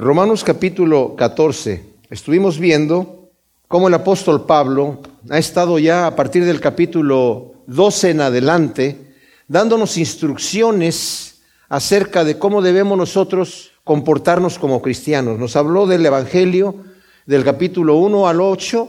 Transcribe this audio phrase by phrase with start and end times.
[0.00, 1.84] Romanos capítulo 14.
[2.08, 3.28] Estuvimos viendo
[3.68, 9.14] cómo el apóstol Pablo ha estado ya a partir del capítulo 12 en adelante
[9.46, 15.38] dándonos instrucciones acerca de cómo debemos nosotros comportarnos como cristianos.
[15.38, 16.76] Nos habló del Evangelio
[17.26, 18.88] del capítulo 1 al 8,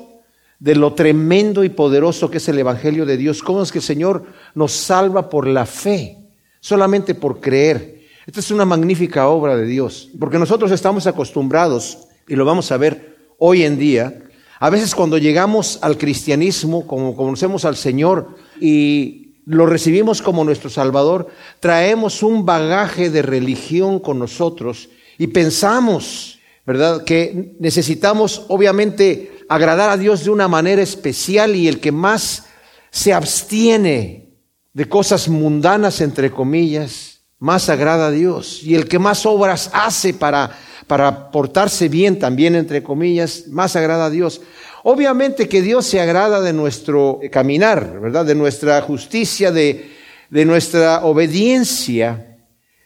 [0.59, 3.83] de lo tremendo y poderoso que es el Evangelio de Dios, cómo es que el
[3.83, 6.19] Señor nos salva por la fe,
[6.61, 8.00] solamente por creer.
[8.32, 12.77] Esta es una magnífica obra de Dios, porque nosotros estamos acostumbrados, y lo vamos a
[12.77, 14.23] ver hoy en día,
[14.58, 20.70] a veces cuando llegamos al cristianismo, como conocemos al Señor y lo recibimos como nuestro
[20.70, 21.27] Salvador,
[21.59, 29.98] traemos un bagaje de religión con nosotros y pensamos, ¿verdad?, que necesitamos obviamente agradar a
[29.98, 32.45] Dios de una manera especial y el que más
[32.91, 34.30] se abstiene
[34.72, 37.10] de cosas mundanas, entre comillas,
[37.41, 38.62] más agrada a Dios.
[38.63, 40.52] Y el que más obras hace para,
[40.88, 44.41] para portarse bien, también entre comillas, más agrada a Dios.
[44.83, 48.25] Obviamente que Dios se agrada de nuestro caminar, ¿verdad?
[48.25, 49.92] De nuestra justicia, de,
[50.30, 52.38] de nuestra obediencia.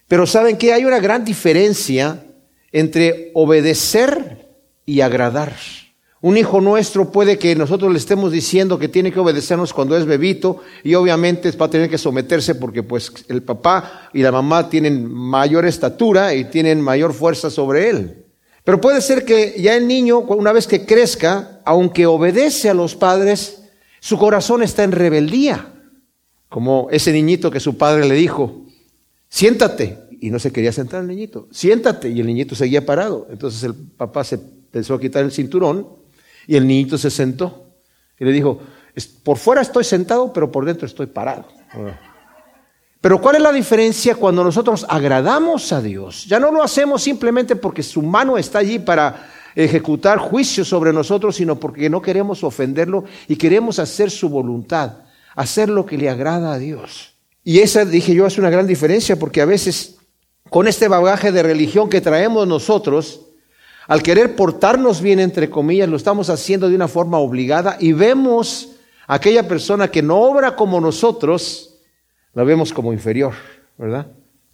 [0.07, 2.25] Pero ¿saben que Hay una gran diferencia
[2.71, 4.47] entre obedecer
[4.85, 5.53] y agradar.
[6.25, 10.07] Un hijo nuestro puede que nosotros le estemos diciendo que tiene que obedecernos cuando es
[10.07, 14.67] bebito y obviamente va a tener que someterse porque pues el papá y la mamá
[14.67, 18.25] tienen mayor estatura y tienen mayor fuerza sobre él.
[18.63, 22.95] Pero puede ser que ya el niño, una vez que crezca, aunque obedece a los
[22.95, 23.61] padres,
[23.99, 25.73] su corazón está en rebeldía.
[26.49, 28.65] Como ese niñito que su padre le dijo,
[29.29, 29.99] siéntate.
[30.19, 32.09] Y no se quería sentar el niñito, siéntate.
[32.09, 33.27] Y el niñito seguía parado.
[33.29, 34.39] Entonces el papá se
[34.71, 36.03] pensó a quitar el cinturón
[36.47, 37.65] y el niñito se sentó
[38.19, 38.59] y le dijo,
[39.23, 41.45] por fuera estoy sentado, pero por dentro estoy parado.
[43.01, 46.25] Pero ¿cuál es la diferencia cuando nosotros agradamos a Dios?
[46.25, 51.35] Ya no lo hacemos simplemente porque su mano está allí para ejecutar juicio sobre nosotros,
[51.35, 55.03] sino porque no queremos ofenderlo y queremos hacer su voluntad,
[55.35, 57.13] hacer lo que le agrada a Dios.
[57.43, 59.97] Y esa, dije yo, es una gran diferencia porque a veces
[60.49, 63.21] con este bagaje de religión que traemos nosotros,
[63.87, 68.69] al querer portarnos bien, entre comillas, lo estamos haciendo de una forma obligada y vemos
[69.07, 71.75] a aquella persona que no obra como nosotros,
[72.33, 73.33] la vemos como inferior,
[73.77, 74.07] ¿verdad?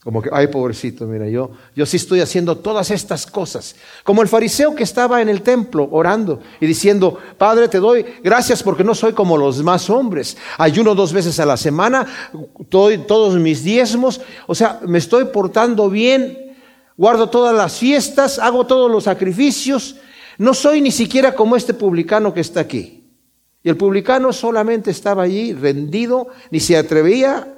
[0.04, 3.76] Como que, ay, pobrecito, mira, yo, yo sí estoy haciendo todas estas cosas.
[4.04, 8.64] Como el fariseo que estaba en el templo orando y diciendo, Padre, te doy gracias
[8.64, 10.38] porque no soy como los más hombres.
[10.58, 12.08] Ayuno dos veces a la semana,
[12.72, 16.51] doy todos mis diezmos, o sea, me estoy portando bien
[17.02, 19.96] guardo todas las fiestas, hago todos los sacrificios,
[20.38, 23.10] no soy ni siquiera como este publicano que está aquí.
[23.64, 27.58] Y el publicano solamente estaba allí rendido, ni se atrevía,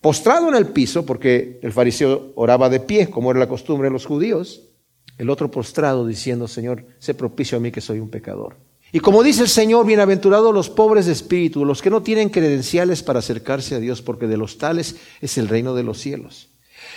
[0.00, 3.92] postrado en el piso, porque el fariseo oraba de pie, como era la costumbre de
[3.92, 4.68] los judíos,
[5.18, 8.58] el otro postrado diciendo, Señor, sé propicio a mí que soy un pecador.
[8.92, 13.02] Y como dice el Señor, bienaventurados los pobres de espíritu, los que no tienen credenciales
[13.02, 16.53] para acercarse a Dios, porque de los tales es el reino de los cielos.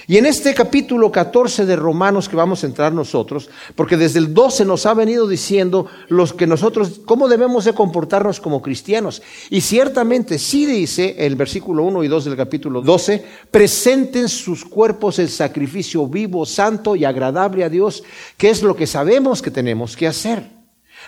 [0.08, 4.34] Y en este capítulo 14 de Romanos que vamos a entrar nosotros, porque desde el
[4.34, 9.22] 12 nos ha venido diciendo los que nosotros, cómo debemos de comportarnos como cristianos.
[9.50, 15.20] Y ciertamente sí dice el versículo 1 y 2 del capítulo 12, presenten sus cuerpos
[15.20, 18.04] el sacrificio vivo, santo y agradable a Dios,
[18.38, 20.57] que es lo que sabemos que tenemos que hacer.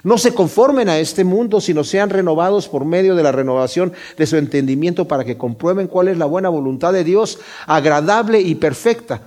[0.04, 4.28] No se conformen a este mundo, sino sean renovados por medio de la renovación de
[4.28, 9.22] su entendimiento para que comprueben cuál es la buena voluntad de Dios, agradable y perfecta.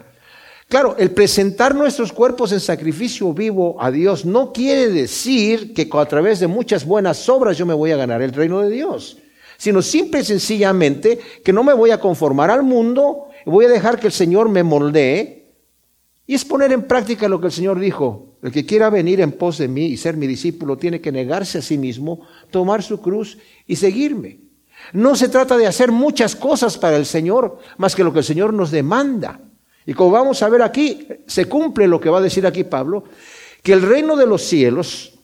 [0.69, 6.07] Claro, el presentar nuestros cuerpos en sacrificio vivo a Dios no quiere decir que a
[6.07, 9.19] través de muchas buenas obras yo me voy a ganar el reino de Dios,
[9.59, 14.01] sino simple y sencillamente que no me voy a conformar al mundo, voy a dejar
[14.01, 15.42] que el Señor me moldee
[16.27, 18.37] y es poner en práctica lo que el Señor dijo.
[18.43, 21.59] El que quiera venir en pos de mí y ser mi discípulo tiene que negarse
[21.59, 24.41] a sí mismo, tomar su cruz y seguirme.
[24.93, 28.25] No se trata de hacer muchas cosas para el Señor, más que lo que el
[28.25, 29.41] Señor nos demanda.
[29.87, 33.05] Y como vamos a ver aquí, se cumple lo que va a decir aquí Pablo,
[33.63, 35.19] que el reino de los cielos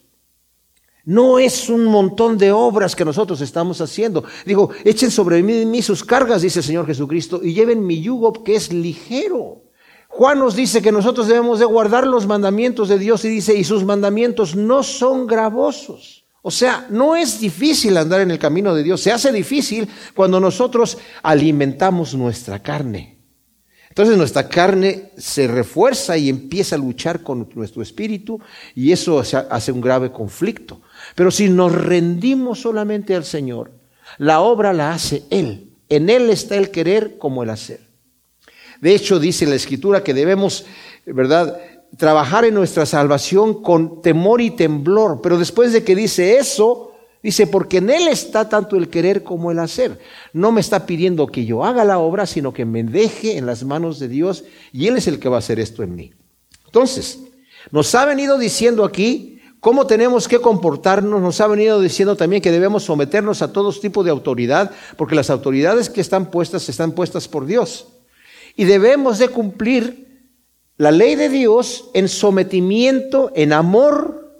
[1.04, 4.24] no es un montón de obras que nosotros estamos haciendo.
[4.44, 8.56] Digo, echen sobre mí sus cargas, dice el Señor Jesucristo, y lleven mi yugo que
[8.56, 9.67] es ligero.
[10.08, 13.62] Juan nos dice que nosotros debemos de guardar los mandamientos de Dios y dice, y
[13.62, 16.24] sus mandamientos no son gravosos.
[16.42, 20.40] O sea, no es difícil andar en el camino de Dios, se hace difícil cuando
[20.40, 23.18] nosotros alimentamos nuestra carne.
[23.88, 28.40] Entonces nuestra carne se refuerza y empieza a luchar con nuestro espíritu
[28.74, 30.80] y eso hace un grave conflicto.
[31.16, 33.72] Pero si nos rendimos solamente al Señor,
[34.18, 35.74] la obra la hace Él.
[35.88, 37.87] En Él está el querer como el hacer.
[38.80, 40.64] De hecho, dice la escritura que debemos,
[41.06, 41.58] ¿verdad?,
[41.96, 45.20] trabajar en nuestra salvación con temor y temblor.
[45.22, 46.92] Pero después de que dice eso,
[47.22, 49.98] dice, porque en Él está tanto el querer como el hacer.
[50.32, 53.64] No me está pidiendo que yo haga la obra, sino que me deje en las
[53.64, 56.12] manos de Dios y Él es el que va a hacer esto en mí.
[56.66, 57.20] Entonces,
[57.70, 62.52] nos ha venido diciendo aquí cómo tenemos que comportarnos, nos ha venido diciendo también que
[62.52, 67.26] debemos someternos a todo tipo de autoridad, porque las autoridades que están puestas están puestas
[67.26, 67.86] por Dios.
[68.58, 70.32] Y debemos de cumplir
[70.78, 74.34] la ley de Dios en sometimiento, en amor,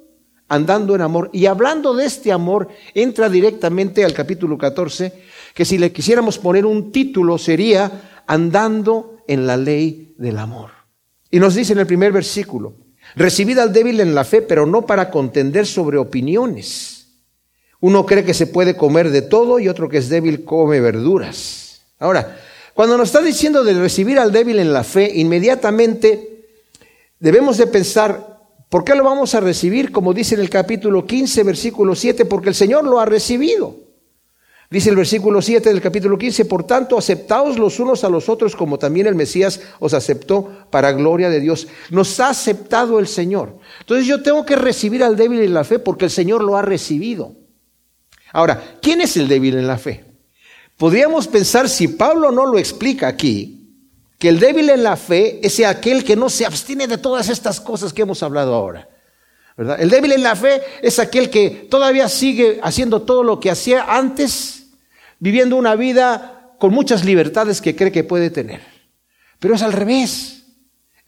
[0.48, 1.30] andando en amor.
[1.32, 5.12] Y hablando de este amor, entra directamente al capítulo 14,
[5.54, 10.72] que si le quisiéramos poner un título sería andando en la ley del amor.
[11.30, 12.74] Y nos dice en el primer versículo,
[13.14, 17.06] recibid al débil en la fe, pero no para contender sobre opiniones.
[17.78, 21.82] Uno cree que se puede comer de todo y otro que es débil come verduras.
[22.00, 22.36] Ahora,
[22.78, 26.46] cuando nos está diciendo de recibir al débil en la fe, inmediatamente
[27.18, 28.38] debemos de pensar,
[28.68, 29.90] ¿por qué lo vamos a recibir?
[29.90, 33.74] Como dice en el capítulo 15, versículo 7, porque el Señor lo ha recibido.
[34.70, 38.54] Dice el versículo 7 del capítulo 15, por tanto, aceptaos los unos a los otros
[38.54, 41.66] como también el Mesías os aceptó para gloria de Dios.
[41.90, 43.58] Nos ha aceptado el Señor.
[43.80, 46.62] Entonces yo tengo que recibir al débil en la fe porque el Señor lo ha
[46.62, 47.32] recibido.
[48.32, 50.07] Ahora, ¿quién es el débil en la fe?
[50.78, 53.58] Podríamos pensar, si Pablo no lo explica aquí,
[54.18, 57.60] que el débil en la fe es aquel que no se abstiene de todas estas
[57.60, 58.88] cosas que hemos hablado ahora.
[59.56, 59.80] ¿verdad?
[59.80, 63.86] El débil en la fe es aquel que todavía sigue haciendo todo lo que hacía
[63.88, 64.68] antes,
[65.18, 68.60] viviendo una vida con muchas libertades que cree que puede tener.
[69.40, 70.44] Pero es al revés.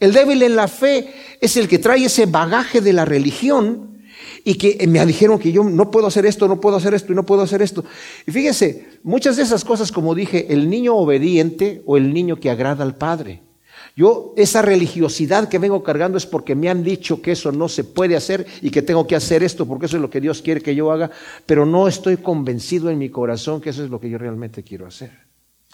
[0.01, 4.00] El débil en la fe es el que trae ese bagaje de la religión
[4.45, 7.17] y que me dijeron que yo no puedo hacer esto, no puedo hacer esto y
[7.17, 7.85] no puedo hacer esto.
[8.27, 12.51] Y fíjese, muchas de esas cosas, como dije, el niño obediente o el niño que
[12.51, 13.43] agrada al Padre.
[13.97, 17.85] Yo, esa religiosidad que vengo cargando es porque me han dicho que eso no se
[17.85, 20.61] puede hacer y que tengo que hacer esto porque eso es lo que Dios quiere
[20.61, 21.11] que yo haga,
[21.45, 24.87] pero no estoy convencido en mi corazón que eso es lo que yo realmente quiero
[24.87, 25.11] hacer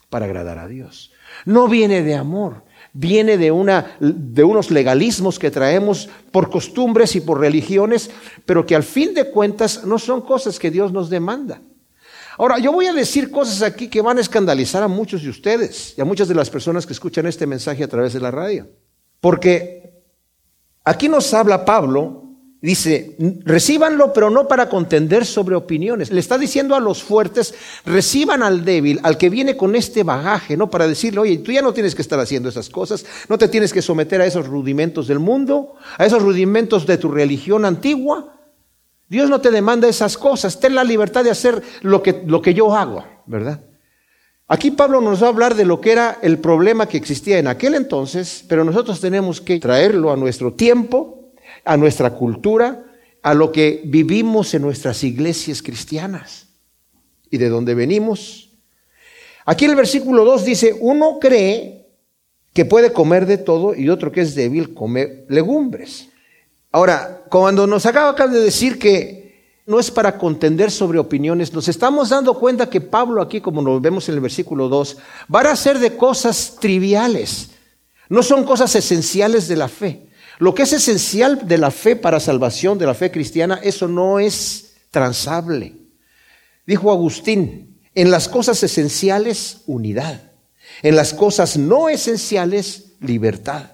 [0.09, 1.13] para agradar a Dios.
[1.45, 2.65] No viene de amor,
[2.99, 8.11] viene de, una, de unos legalismos que traemos por costumbres y por religiones,
[8.47, 11.61] pero que al fin de cuentas no son cosas que Dios nos demanda.
[12.39, 15.95] Ahora, yo voy a decir cosas aquí que van a escandalizar a muchos de ustedes
[15.97, 18.69] y a muchas de las personas que escuchan este mensaje a través de la radio.
[19.21, 20.03] Porque
[20.85, 22.26] aquí nos habla Pablo
[22.63, 26.11] Dice, recíbanlo, pero no para contender sobre opiniones.
[26.11, 27.55] Le está diciendo a los fuertes,
[27.85, 31.61] reciban al débil, al que viene con este bagaje, no para decirle, oye, tú ya
[31.61, 35.07] no tienes que estar haciendo esas cosas, no te tienes que someter a esos rudimentos
[35.07, 38.33] del mundo, a esos rudimentos de tu religión antigua.
[39.09, 42.55] Dios no te demanda esas cosas, ten la libertad de hacer lo que, lo que
[42.55, 43.61] yo hago, ¿verdad?
[44.49, 47.49] Aquí Pablo nos va a hablar de lo que era el problema que existía en
[47.49, 51.16] aquel entonces, pero nosotros tenemos que traerlo a nuestro tiempo
[51.67, 52.85] a nuestra cultura,
[53.23, 56.47] a lo que vivimos en nuestras iglesias cristianas
[57.31, 58.51] y de dónde venimos.
[59.45, 61.89] Aquí el versículo 2 dice, uno cree
[62.53, 66.09] que puede comer de todo y otro que es débil come legumbres.
[66.73, 72.11] Ahora, cuando nos acaba de decir que no es para contender sobre opiniones, nos estamos
[72.11, 74.97] dando cuenta que Pablo aquí, como lo vemos en el versículo 2,
[75.35, 77.51] va a ser de cosas triviales,
[78.09, 80.06] no son cosas esenciales de la fe.
[80.39, 84.19] Lo que es esencial de la fe para salvación, de la fe cristiana, eso no
[84.19, 85.75] es transable.
[86.67, 90.33] Dijo Agustín, en las cosas esenciales, unidad.
[90.83, 93.71] En las cosas no esenciales, libertad.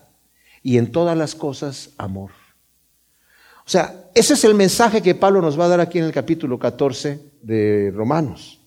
[0.63, 2.31] Y en todas las cosas, amor.
[3.67, 6.13] O sea, ese es el mensaje que Pablo nos va a dar aquí en el
[6.13, 8.61] capítulo 14 de Romanos.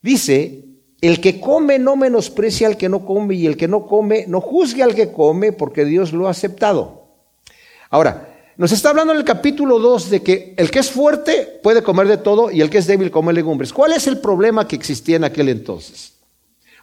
[0.00, 0.64] Dice,
[1.00, 4.40] el que come no menosprecia al que no come y el que no come no
[4.40, 7.01] juzgue al que come porque Dios lo ha aceptado.
[7.92, 11.82] Ahora, nos está hablando en el capítulo 2 de que el que es fuerte puede
[11.82, 13.70] comer de todo y el que es débil come legumbres.
[13.70, 16.14] ¿Cuál es el problema que existía en aquel entonces?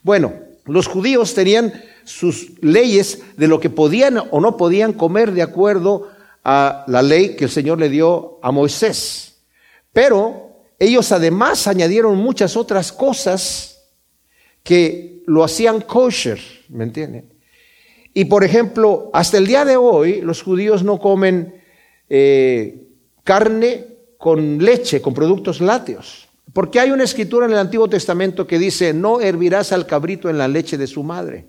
[0.03, 0.33] Bueno,
[0.65, 1.73] los judíos tenían
[2.03, 6.09] sus leyes de lo que podían o no podían comer de acuerdo
[6.43, 9.37] a la ley que el Señor le dio a Moisés.
[9.91, 13.81] Pero ellos además añadieron muchas otras cosas
[14.61, 16.39] que lo hacían kosher,
[16.69, 17.38] ¿me entienden?
[18.13, 21.61] Y por ejemplo, hasta el día de hoy los judíos no comen
[22.09, 22.87] eh,
[23.23, 23.85] carne
[24.17, 26.27] con leche, con productos lácteos.
[26.53, 30.37] Porque hay una escritura en el Antiguo Testamento que dice, no hervirás al cabrito en
[30.37, 31.47] la leche de su madre.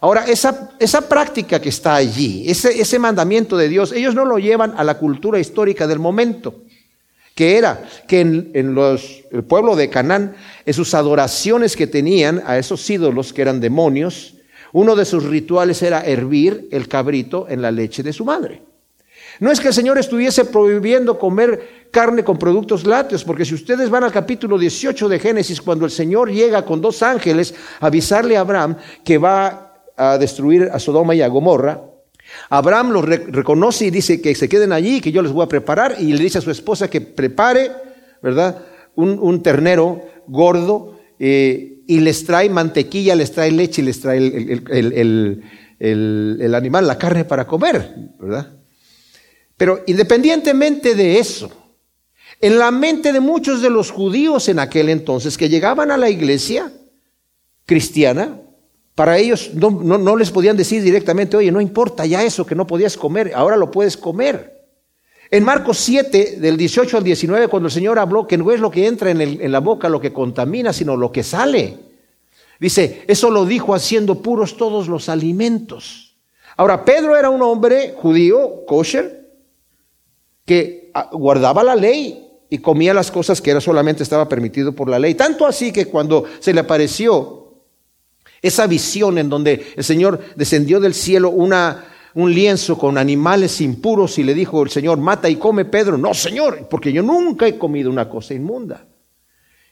[0.00, 4.38] Ahora, esa, esa práctica que está allí, ese, ese mandamiento de Dios, ellos no lo
[4.38, 6.62] llevan a la cultura histórica del momento,
[7.34, 10.34] que era que en, en los, el pueblo de Canaán,
[10.66, 14.37] en sus adoraciones que tenían a esos ídolos que eran demonios,
[14.72, 18.62] uno de sus rituales era hervir el cabrito en la leche de su madre.
[19.40, 23.88] No es que el Señor estuviese prohibiendo comer carne con productos lácteos, porque si ustedes
[23.88, 28.36] van al capítulo 18 de Génesis, cuando el Señor llega con dos ángeles a avisarle
[28.36, 31.80] a Abraham que va a destruir a Sodoma y a Gomorra,
[32.50, 35.96] Abraham los reconoce y dice que se queden allí, que yo les voy a preparar,
[35.98, 37.70] y le dice a su esposa que prepare,
[38.22, 38.64] ¿verdad?
[38.96, 45.42] Un, ternero gordo eh, y les trae mantequilla, les trae leche y les trae el,
[46.54, 48.52] animal, la carne para comer, ¿verdad?
[49.56, 51.50] Pero independientemente de eso,
[52.42, 56.10] en la mente de muchos de los judíos en aquel entonces que llegaban a la
[56.10, 56.70] iglesia
[57.64, 58.38] cristiana,
[58.94, 62.98] para ellos no, les podían decir directamente, oye, no importa ya eso que no podías
[62.98, 64.57] comer, ahora lo puedes comer.
[65.30, 68.70] En Marcos 7, del 18 al 19, cuando el Señor habló que no es lo
[68.70, 71.76] que entra en, en la boca lo que contamina, sino lo que sale.
[72.58, 76.16] Dice, eso lo dijo haciendo puros todos los alimentos.
[76.56, 79.28] Ahora, Pedro era un hombre judío, kosher,
[80.44, 84.88] que ah, guardaba la ley y comía las cosas que era solamente estaba permitido por
[84.88, 85.14] la ley.
[85.14, 87.52] Tanto así que cuando se le apareció
[88.40, 91.84] esa visión en donde el Señor descendió del cielo una,
[92.18, 95.96] un lienzo con animales impuros y le dijo el Señor, mata y come Pedro.
[95.96, 98.84] No, Señor, porque yo nunca he comido una cosa inmunda.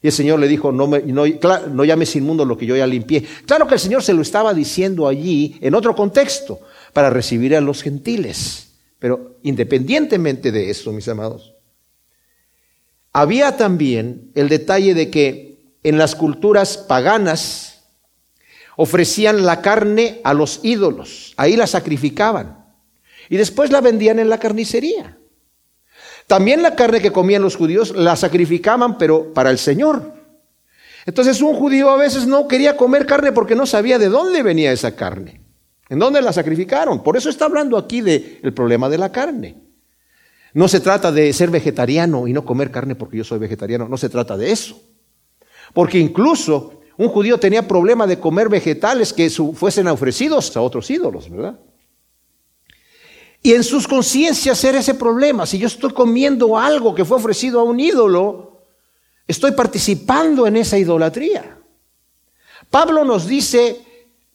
[0.00, 3.26] Y el Señor le dijo, no, me, llames inmundo lo que yo ya limpié.
[3.46, 6.60] Claro que el Señor se lo estaba diciendo allí en otro contexto,
[6.92, 8.74] para recibir a los gentiles.
[9.00, 11.52] Pero independientemente de eso, mis amados,
[13.12, 17.75] había también el detalle de que en las culturas paganas
[18.76, 22.64] ofrecían la carne a los ídolos, ahí la sacrificaban
[23.28, 25.18] y después la vendían en la carnicería.
[26.26, 30.14] También la carne que comían los judíos la sacrificaban, pero para el Señor.
[31.06, 34.72] Entonces un judío a veces no quería comer carne porque no sabía de dónde venía
[34.72, 35.40] esa carne,
[35.88, 37.02] en dónde la sacrificaron.
[37.02, 39.56] Por eso está hablando aquí del problema de la carne.
[40.52, 43.96] No se trata de ser vegetariano y no comer carne porque yo soy vegetariano, no
[43.96, 44.80] se trata de eso.
[45.72, 51.28] Porque incluso un judío tenía problema de comer vegetales que fuesen ofrecidos a otros ídolos,
[51.30, 51.58] ¿verdad?
[53.42, 55.46] Y en sus conciencias era ese problema.
[55.46, 58.62] Si yo estoy comiendo algo que fue ofrecido a un ídolo,
[59.26, 61.58] estoy participando en esa idolatría.
[62.70, 63.80] Pablo nos dice,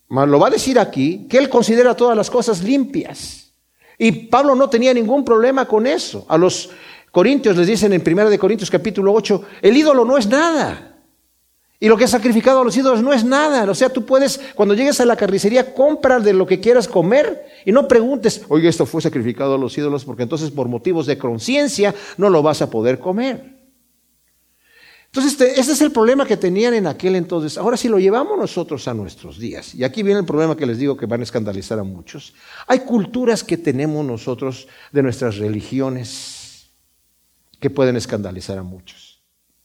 [0.07, 3.51] lo va a decir aquí, que él considera todas las cosas limpias.
[3.97, 6.25] Y Pablo no tenía ningún problema con eso.
[6.29, 6.69] A los
[7.11, 10.90] corintios les dicen en 1 de Corintios capítulo 8, el ídolo no es nada.
[11.83, 13.69] Y lo que es sacrificado a los ídolos no es nada.
[13.69, 17.43] O sea, tú puedes, cuando llegues a la carnicería, comprar de lo que quieras comer
[17.65, 21.17] y no preguntes, oye, esto fue sacrificado a los ídolos, porque entonces por motivos de
[21.17, 23.57] conciencia no lo vas a poder comer.
[25.07, 27.57] Entonces, este, ese es el problema que tenían en aquel entonces.
[27.57, 30.77] Ahora, si lo llevamos nosotros a nuestros días, y aquí viene el problema que les
[30.77, 32.35] digo que van a escandalizar a muchos,
[32.67, 36.69] hay culturas que tenemos nosotros de nuestras religiones
[37.59, 39.10] que pueden escandalizar a muchos.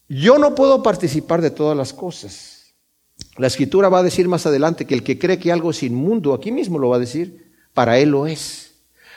[0.09, 2.75] Yo no puedo participar de todas las cosas.
[3.37, 6.35] La escritura va a decir más adelante que el que cree que algo es inmundo,
[6.35, 8.75] aquí mismo lo va a decir, para él lo es.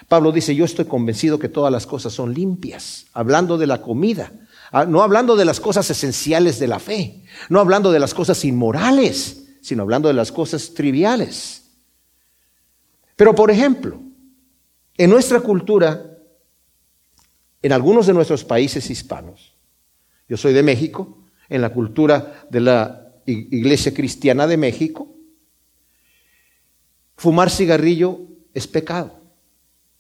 [0.07, 4.31] Pablo dice, yo estoy convencido que todas las cosas son limpias, hablando de la comida.
[4.71, 8.43] Ah, no hablando de las cosas esenciales de la fe, no hablando de las cosas
[8.45, 11.63] inmorales, sino hablando de las cosas triviales.
[13.15, 13.99] Pero, por ejemplo,
[14.97, 16.17] en nuestra cultura,
[17.61, 19.48] en algunos de nuestros países hispanos,
[20.29, 21.17] yo soy de México,
[21.49, 25.15] en la cultura de la Iglesia Cristiana de México,
[27.17, 28.21] fumar cigarrillo
[28.53, 29.19] es pecado.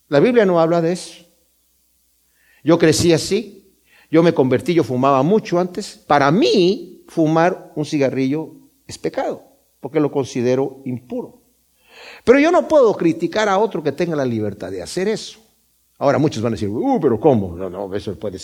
[0.07, 1.25] La Biblia no habla de eso.
[2.63, 3.73] Yo crecí así,
[4.11, 5.97] yo me convertí, yo fumaba mucho antes.
[6.07, 8.53] Para mí, fumar un cigarrillo
[8.87, 9.43] es pecado,
[9.79, 11.41] porque lo considero impuro.
[12.23, 15.39] Pero yo no puedo criticar a otro que tenga la libertad de hacer eso.
[15.99, 17.57] Ahora muchos van a decir, uh, pero ¿cómo?
[17.57, 18.39] No, no, eso puede,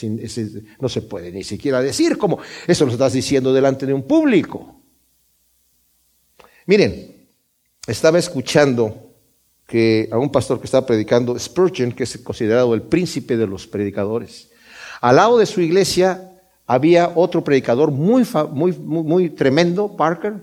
[0.79, 2.38] no se puede ni siquiera decir cómo.
[2.67, 4.75] Eso lo estás diciendo delante de un público.
[6.65, 7.29] Miren,
[7.88, 9.13] estaba escuchando
[9.65, 13.65] que a un pastor que estaba predicando, Spurgeon, que es considerado el príncipe de los
[13.67, 14.51] predicadores,
[15.00, 20.41] al lado de su iglesia había otro predicador muy, muy, muy, tremendo, Parker.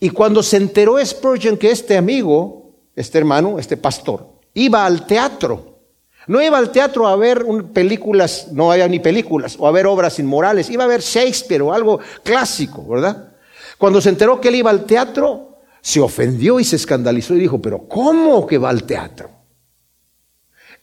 [0.00, 5.80] Y cuando se enteró Spurgeon que este amigo, este hermano, este pastor, iba al teatro,
[6.26, 10.18] no iba al teatro a ver películas, no había ni películas, o a ver obras
[10.18, 13.34] inmorales, iba a ver Shakespeare o algo clásico, ¿verdad?
[13.78, 17.60] Cuando se enteró que él iba al teatro, se ofendió y se escandalizó y dijo,
[17.60, 19.30] pero ¿cómo que va al teatro?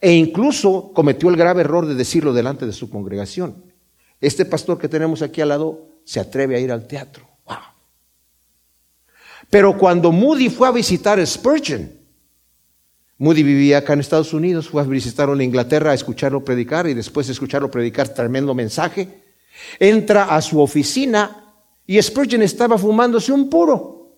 [0.00, 3.64] E incluso cometió el grave error de decirlo delante de su congregación.
[4.20, 7.30] Este pastor que tenemos aquí al lado se atreve a ir al teatro.
[9.50, 11.99] Pero cuando Moody fue a visitar Spurgeon,
[13.20, 16.94] Moody vivía acá en Estados Unidos, fue a visitarlo en Inglaterra a escucharlo predicar y
[16.94, 19.24] después de escucharlo predicar tremendo mensaje,
[19.78, 21.52] entra a su oficina
[21.86, 24.16] y Spurgeon estaba fumándose un puro.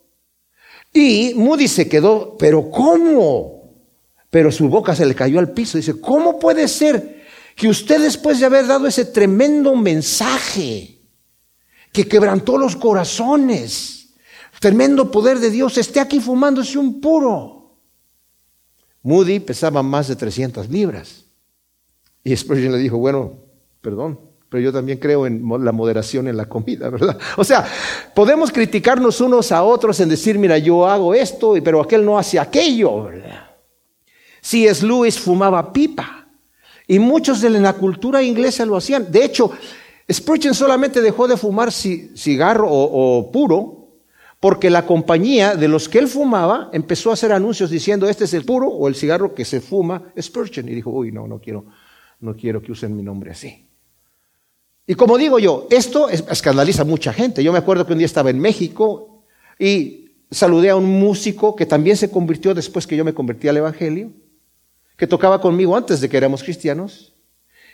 [0.93, 3.75] Y Moody se quedó, pero ¿cómo?
[4.31, 5.79] Pero su boca se le cayó al piso.
[5.79, 7.25] Dice, ¿cómo puede ser
[7.57, 11.01] que usted después de haber dado ese tremendo mensaje
[11.93, 14.15] que quebrantó los corazones,
[14.61, 17.62] tremendo poder de Dios, esté aquí fumándose un puro?
[19.03, 21.25] Moody pesaba más de 300 libras.
[22.25, 23.35] Y Spurgeon le dijo, bueno,
[23.81, 24.19] perdón,
[24.49, 27.19] pero yo también creo en la moderación en la comida, ¿verdad?
[27.37, 27.67] O sea,
[28.15, 32.39] podemos criticarnos unos a otros en decir, mira, yo hago esto, pero aquel no hace
[32.39, 33.51] aquello, ¿verdad?
[34.41, 36.29] Si es Lewis fumaba pipa
[36.87, 39.11] y muchos de la cultura inglesa lo hacían.
[39.11, 39.51] De hecho,
[40.11, 43.82] Spurgeon solamente dejó de fumar cigarro o, o puro
[44.43, 48.35] porque la compañía de los que él fumaba empezó a hacer anuncios diciendo, este es
[48.35, 50.69] el puro o el cigarro que se fuma Spurgeon.
[50.69, 51.67] Y dijo, uy, no, no quiero,
[52.19, 53.69] no quiero que usen mi nombre así.
[54.85, 57.45] Y como digo yo, esto escandaliza a mucha gente.
[57.45, 59.23] Yo me acuerdo que un día estaba en México
[59.61, 63.59] y saludé a un músico que también se convirtió después que yo me convertí al
[63.59, 64.11] Evangelio,
[64.97, 67.12] que tocaba conmigo antes de que éramos cristianos.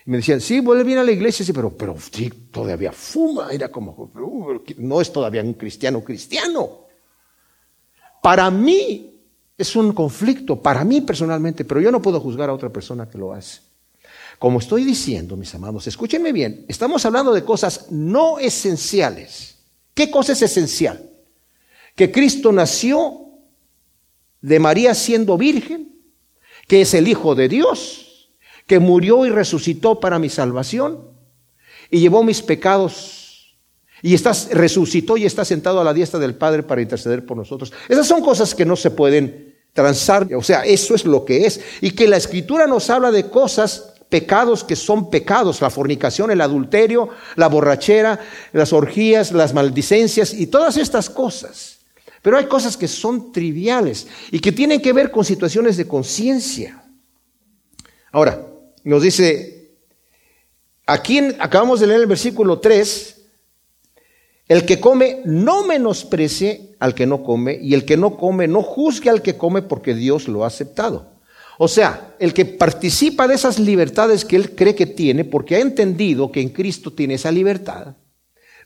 [0.09, 3.50] Me decían, sí, vuelve bien a la iglesia, sí, pero, pero sí, todavía fuma.
[3.53, 6.87] Era como, uh, no es todavía un cristiano cristiano.
[8.23, 9.21] Para mí
[9.59, 13.19] es un conflicto, para mí personalmente, pero yo no puedo juzgar a otra persona que
[13.19, 13.61] lo hace.
[14.38, 19.59] Como estoy diciendo, mis amados, escúchenme bien, estamos hablando de cosas no esenciales.
[19.93, 21.07] ¿Qué cosa es esencial?
[21.95, 23.29] Que Cristo nació
[24.41, 26.00] de María siendo virgen,
[26.67, 28.08] que es el Hijo de Dios,
[28.68, 31.00] que murió y resucitó para mi salvación
[31.90, 33.56] y llevó mis pecados
[34.02, 37.72] y resucitó y está sentado a la diestra del Padre para interceder por nosotros.
[37.88, 41.60] Esas son cosas que no se pueden transar, o sea, eso es lo que es.
[41.80, 46.40] Y que la escritura nos habla de cosas pecados que son pecados, la fornicación, el
[46.40, 48.20] adulterio, la borrachera,
[48.52, 51.78] las orgías, las maldicencias y todas estas cosas.
[52.22, 56.85] Pero hay cosas que son triviales y que tienen que ver con situaciones de conciencia.
[58.12, 58.47] Ahora,
[58.85, 59.73] nos dice,
[60.87, 63.17] aquí acabamos de leer el versículo 3,
[64.49, 68.62] el que come no menosprecie al que no come y el que no come no
[68.62, 71.19] juzgue al que come porque Dios lo ha aceptado.
[71.59, 75.61] O sea, el que participa de esas libertades que él cree que tiene, porque ha
[75.61, 77.97] entendido que en Cristo tiene esa libertad,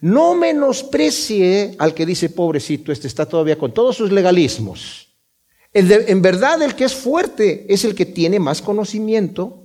[0.03, 5.09] no menosprecie al que dice, pobrecito, este está todavía con todos sus legalismos.
[5.73, 9.62] En verdad, el que es fuerte es el que tiene más conocimiento.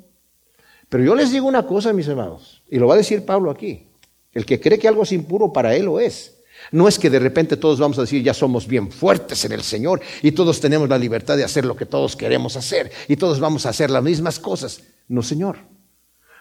[0.89, 3.87] Pero yo les digo una cosa, mis hermanos, y lo va a decir Pablo aquí.
[4.31, 6.37] El que cree que algo es impuro para él lo es.
[6.71, 9.63] No es que de repente todos vamos a decir, ya somos bien fuertes en el
[9.63, 13.39] Señor y todos tenemos la libertad de hacer lo que todos queremos hacer y todos
[13.39, 14.81] vamos a hacer las mismas cosas.
[15.07, 15.59] No, Señor,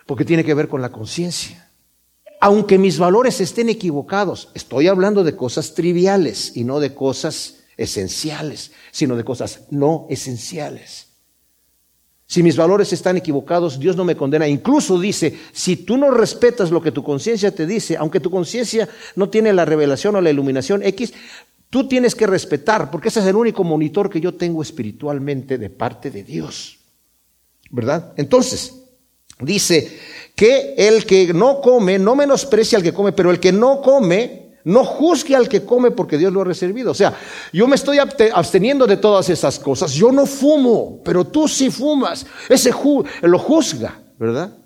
[0.06, 1.70] porque tiene que ver con la conciencia.
[2.40, 8.72] Aunque mis valores estén equivocados, estoy hablando de cosas triviales y no de cosas esenciales,
[8.90, 11.05] sino de cosas no esenciales.
[12.28, 14.48] Si mis valores están equivocados, Dios no me condena.
[14.48, 18.88] Incluso dice, si tú no respetas lo que tu conciencia te dice, aunque tu conciencia
[19.14, 21.14] no tiene la revelación o la iluminación X,
[21.70, 25.70] tú tienes que respetar, porque ese es el único monitor que yo tengo espiritualmente de
[25.70, 26.78] parte de Dios.
[27.70, 28.12] ¿Verdad?
[28.16, 28.74] Entonces,
[29.40, 29.98] dice
[30.34, 34.45] que el que no come, no menosprecia al que come, pero el que no come,
[34.66, 36.90] no juzgue al que come porque Dios lo ha reservido.
[36.90, 37.14] O sea,
[37.52, 39.92] yo me estoy absteniendo de todas esas cosas.
[39.92, 42.26] Yo no fumo, pero tú sí fumas.
[42.48, 42.72] Ese
[43.22, 44.56] lo juzga, ¿verdad?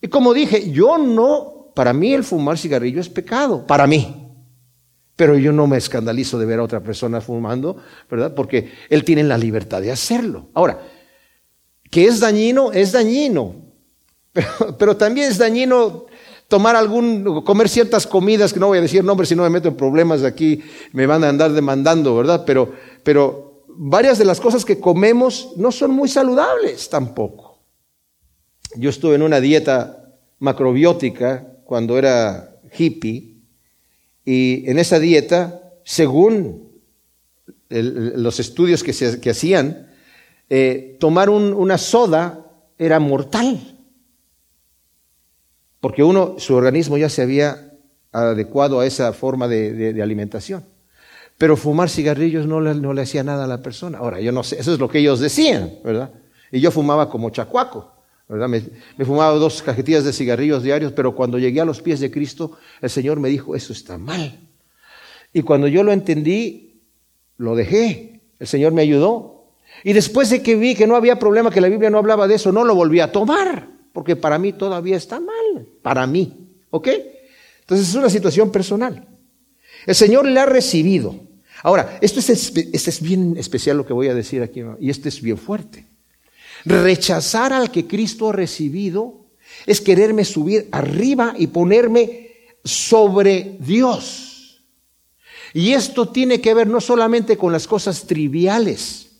[0.00, 4.28] Y como dije, yo no, para mí el fumar cigarrillo es pecado, para mí.
[5.16, 8.32] Pero yo no me escandalizo de ver a otra persona fumando, ¿verdad?
[8.32, 10.50] Porque él tiene la libertad de hacerlo.
[10.54, 10.82] Ahora,
[11.90, 12.70] ¿qué es dañino?
[12.70, 13.56] Es dañino.
[14.78, 16.06] Pero también es dañino
[16.50, 19.68] tomar algún, comer ciertas comidas, que no voy a decir nombres si no me meto
[19.68, 20.60] en problemas aquí,
[20.92, 22.42] me van a andar demandando, ¿verdad?
[22.44, 27.60] Pero, pero varias de las cosas que comemos no son muy saludables tampoco.
[28.74, 33.36] Yo estuve en una dieta macrobiótica cuando era hippie
[34.24, 36.68] y en esa dieta, según
[37.68, 39.88] los estudios que, se, que hacían,
[40.48, 42.44] eh, tomar una soda
[42.76, 43.79] era mortal.
[45.80, 47.72] Porque uno, su organismo ya se había
[48.12, 50.64] adecuado a esa forma de, alimentación.
[51.38, 53.98] Pero fumar cigarrillos no le, hacía nada a la persona.
[53.98, 56.10] Ahora, yo no sé, eso es lo que ellos decían, ¿verdad?
[56.52, 57.94] Y yo fumaba como chacuaco,
[58.28, 58.48] ¿verdad?
[58.48, 58.62] Me,
[58.98, 62.58] me, fumaba dos cajetillas de cigarrillos diarios, pero cuando llegué a los pies de Cristo,
[62.82, 64.38] el Señor me dijo, eso está mal.
[65.32, 66.82] Y cuando yo lo entendí,
[67.38, 68.20] lo dejé.
[68.38, 69.46] El Señor me ayudó.
[69.82, 72.34] Y después de que vi que no había problema, que la Biblia no hablaba de
[72.34, 76.32] eso, no lo volví a tomar, porque para mí todavía está mal, para mí.
[76.70, 76.88] ¿Ok?
[77.60, 79.06] Entonces es una situación personal.
[79.86, 81.14] El Señor le ha recibido.
[81.62, 85.08] Ahora, esto es, esto es bien especial lo que voy a decir aquí, y esto
[85.08, 85.86] es bien fuerte.
[86.64, 89.26] Rechazar al que Cristo ha recibido
[89.66, 92.30] es quererme subir arriba y ponerme
[92.64, 94.62] sobre Dios.
[95.52, 99.10] Y esto tiene que ver no solamente con las cosas triviales.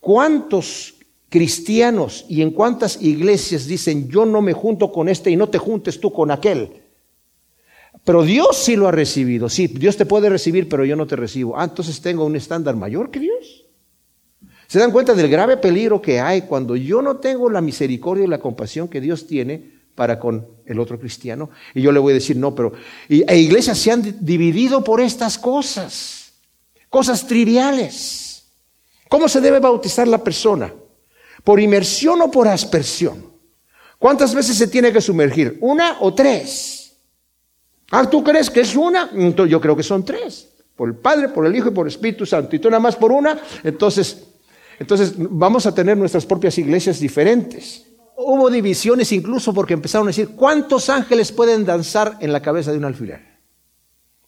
[0.00, 0.94] ¿Cuántos
[1.32, 5.56] cristianos y en cuántas iglesias dicen yo no me junto con este y no te
[5.56, 6.82] juntes tú con aquel?
[8.04, 9.48] Pero Dios sí lo ha recibido.
[9.48, 11.58] Sí, Dios te puede recibir, pero yo no te recibo.
[11.58, 13.64] Ah, entonces tengo un estándar mayor que Dios.
[14.66, 18.28] ¿Se dan cuenta del grave peligro que hay cuando yo no tengo la misericordia y
[18.28, 21.48] la compasión que Dios tiene para con el otro cristiano?
[21.74, 22.74] Y yo le voy a decir, no, pero...
[23.08, 26.34] Y, e iglesias se han dividido por estas cosas,
[26.90, 28.44] cosas triviales.
[29.08, 30.72] ¿Cómo se debe bautizar la persona?
[31.44, 33.32] ¿Por inmersión o por aspersión?
[33.98, 35.58] ¿Cuántas veces se tiene que sumergir?
[35.60, 36.96] ¿Una o tres?
[37.90, 39.10] Ah, ¿tú crees que es una?
[39.12, 40.48] Entonces, yo creo que son tres.
[40.76, 42.56] Por el Padre, por el Hijo y por el Espíritu Santo.
[42.56, 44.32] Y tú nada más por una, entonces
[44.82, 47.86] entonces vamos a tener nuestras propias iglesias diferentes.
[48.16, 52.78] Hubo divisiones incluso porque empezaron a decir, ¿cuántos ángeles pueden danzar en la cabeza de
[52.78, 53.20] un alfiler?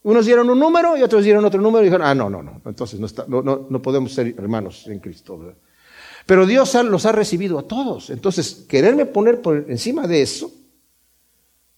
[0.04, 2.60] Unos dieron un número y otros dieron otro número y dijeron, ah, no, no, no,
[2.66, 5.54] entonces no, no, podemos ser hermanos en Cristo.
[6.26, 8.10] Pero Dios los ha recibido a todos.
[8.10, 10.52] Entonces, quererme poner por encima de eso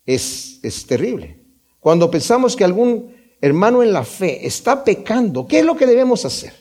[0.07, 1.41] es, terrible.
[1.81, 6.25] Cuando pensamos que algún hermano en la fe está pecando, ¿qué es lo que debemos
[6.25, 6.53] hacer?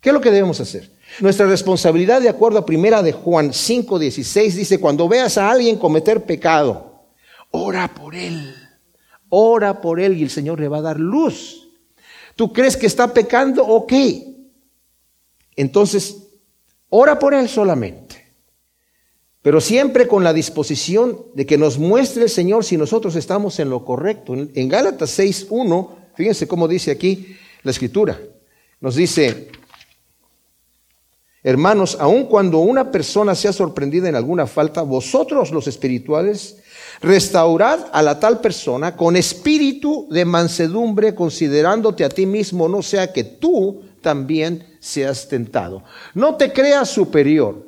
[0.00, 0.90] ¿Qué es lo que debemos hacer?
[1.20, 6.24] Nuestra responsabilidad, de acuerdo a primera de Juan 5:16, dice, cuando veas a alguien cometer
[6.24, 7.04] pecado,
[7.50, 8.54] ora por él,
[9.28, 11.68] ora por él y el Señor le va a dar luz.
[12.34, 13.64] ¿Tú crees que está pecando?
[13.64, 13.92] Ok.
[15.54, 16.21] Entonces,
[16.94, 18.22] ora por él solamente.
[19.40, 23.70] Pero siempre con la disposición de que nos muestre el Señor si nosotros estamos en
[23.70, 24.34] lo correcto.
[24.34, 28.20] En Gálatas 6.1, fíjense cómo dice aquí la escritura.
[28.80, 29.48] Nos dice,
[31.42, 36.58] Hermanos, aun cuando una persona sea sorprendida en alguna falta, vosotros los espirituales,
[37.00, 43.12] restaurad a la tal persona con espíritu de mansedumbre, considerándote a ti mismo, no sea
[43.12, 45.84] que tú también seas tentado.
[46.12, 47.64] No te creas superior.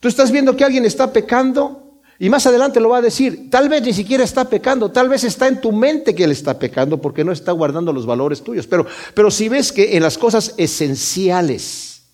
[0.00, 3.50] Tú estás viendo que alguien está pecando y más adelante lo va a decir.
[3.50, 6.58] Tal vez ni siquiera está pecando, tal vez está en tu mente que él está
[6.58, 8.66] pecando porque no está guardando los valores tuyos.
[8.66, 12.04] Pero, pero si ves que en las cosas esenciales,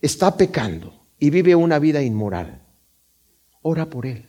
[0.00, 2.62] está pecando y vive una vida inmoral,
[3.60, 4.26] ora por él.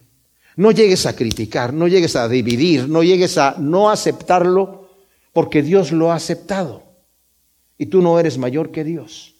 [0.57, 4.89] No llegues a criticar, no llegues a dividir, no llegues a no aceptarlo,
[5.31, 6.84] porque Dios lo ha aceptado.
[7.77, 9.35] Y tú no eres mayor que Dios.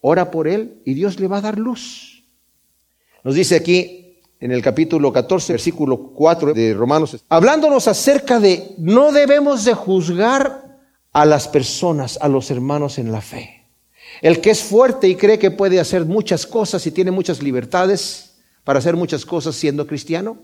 [0.00, 2.24] Ora por él y Dios le va a dar luz.
[3.22, 9.12] Nos dice aquí en el capítulo 14, versículo 4 de Romanos, hablándonos acerca de no
[9.12, 10.78] debemos de juzgar
[11.12, 13.66] a las personas, a los hermanos en la fe.
[14.20, 18.36] El que es fuerte y cree que puede hacer muchas cosas y tiene muchas libertades
[18.64, 20.38] para hacer muchas cosas siendo cristiano,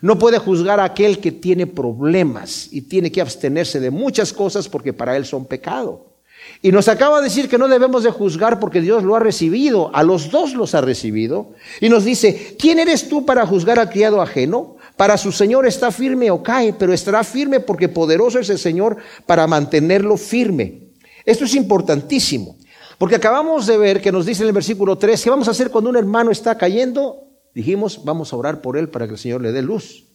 [0.00, 4.68] no puede juzgar a aquel que tiene problemas y tiene que abstenerse de muchas cosas
[4.68, 6.11] porque para él son pecado.
[6.62, 9.90] Y nos acaba de decir que no debemos de juzgar porque Dios lo ha recibido,
[9.94, 11.54] a los dos los ha recibido.
[11.80, 14.76] Y nos dice, ¿quién eres tú para juzgar al criado ajeno?
[14.96, 18.96] Para su Señor está firme o cae, pero estará firme porque poderoso es el Señor
[19.26, 20.92] para mantenerlo firme.
[21.24, 22.56] Esto es importantísimo.
[22.98, 25.70] Porque acabamos de ver que nos dice en el versículo 3, ¿qué vamos a hacer
[25.70, 27.24] cuando un hermano está cayendo?
[27.52, 30.11] Dijimos, vamos a orar por él para que el Señor le dé luz.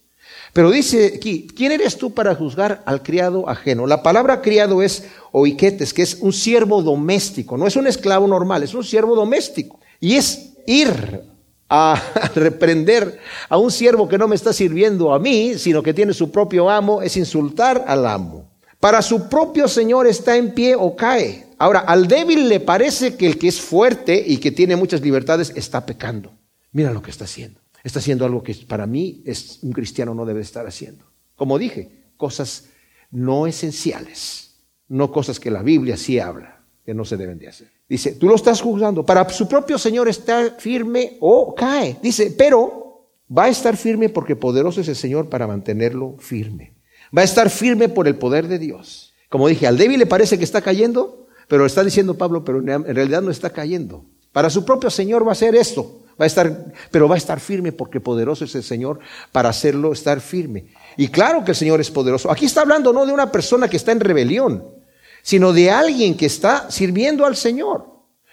[0.52, 3.86] Pero dice aquí, ¿quién eres tú para juzgar al criado ajeno?
[3.86, 8.62] La palabra criado es oiquetes, que es un siervo doméstico, no es un esclavo normal,
[8.62, 9.80] es un siervo doméstico.
[10.00, 11.22] Y es ir
[11.68, 12.00] a
[12.34, 16.30] reprender a un siervo que no me está sirviendo a mí, sino que tiene su
[16.30, 18.48] propio amo, es insultar al amo.
[18.80, 21.46] Para su propio Señor está en pie o cae.
[21.58, 25.52] Ahora, al débil le parece que el que es fuerte y que tiene muchas libertades
[25.56, 26.32] está pecando.
[26.70, 27.60] Mira lo que está haciendo.
[27.88, 31.06] Está haciendo algo que para mí es, un cristiano no debe estar haciendo.
[31.36, 32.66] Como dije, cosas
[33.10, 34.56] no esenciales,
[34.88, 37.70] no cosas que la Biblia sí habla, que no se deben de hacer.
[37.88, 39.06] Dice, tú lo estás juzgando.
[39.06, 41.96] Para su propio Señor está firme o cae.
[42.02, 46.74] Dice, pero va a estar firme porque poderoso es el Señor para mantenerlo firme.
[47.16, 49.14] Va a estar firme por el poder de Dios.
[49.30, 52.94] Como dije, al débil le parece que está cayendo, pero está diciendo Pablo, pero en
[52.94, 54.04] realidad no está cayendo.
[54.30, 56.02] Para su propio Señor va a hacer esto.
[56.20, 58.98] Va a estar, pero va a estar firme porque poderoso es el Señor
[59.30, 60.66] para hacerlo estar firme.
[60.96, 62.30] Y claro que el Señor es poderoso.
[62.30, 64.64] Aquí está hablando no de una persona que está en rebelión.
[65.22, 67.84] sino de alguien que está sirviendo al Señor,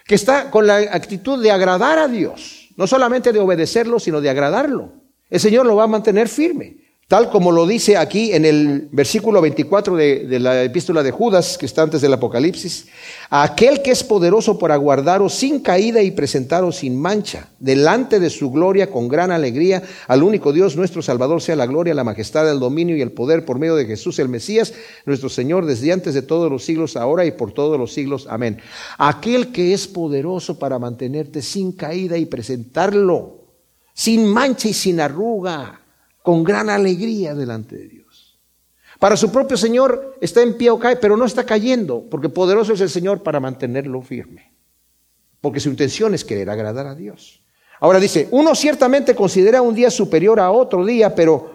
[0.06, 4.30] que está con la actitud de agradar a Dios, no solamente de obedecerlo, sino de
[4.30, 4.93] agradarlo.
[5.30, 6.85] El Señor lo va a mantener firme.
[7.08, 11.68] Tal como lo dice aquí en el versículo 24 de, la epístola de Judas, que
[11.68, 12.88] está antes del Apocalipsis,
[13.30, 18.50] aquel que es poderoso para guardaros sin caída y presentaros sin mancha, delante de su
[18.50, 22.60] gloria con gran alegría, al único Dios nuestro Salvador sea la gloria, la majestad, el
[22.60, 24.74] dominio y el poder por medio de Jesús el Mesías,
[25.06, 28.26] nuestro Señor, desde antes de todos los siglos, ahora y por todos los siglos.
[28.28, 28.58] Amén.
[28.98, 33.41] Aquel que es poderoso para mantenerte sin caída y presentarlo,
[33.94, 35.85] sin mancha y sin arruga
[36.26, 38.40] con gran alegría delante de Dios.
[39.00, 42.74] Para su propio Señor está en pie o cae, pero no está cayendo, porque poderoso
[42.74, 44.52] es el Señor para mantenerlo firme.
[45.40, 47.44] Porque su intención es querer agradar a Dios.
[47.80, 51.52] Ahora dice, uno ciertamente considera un día superior a otro día, pero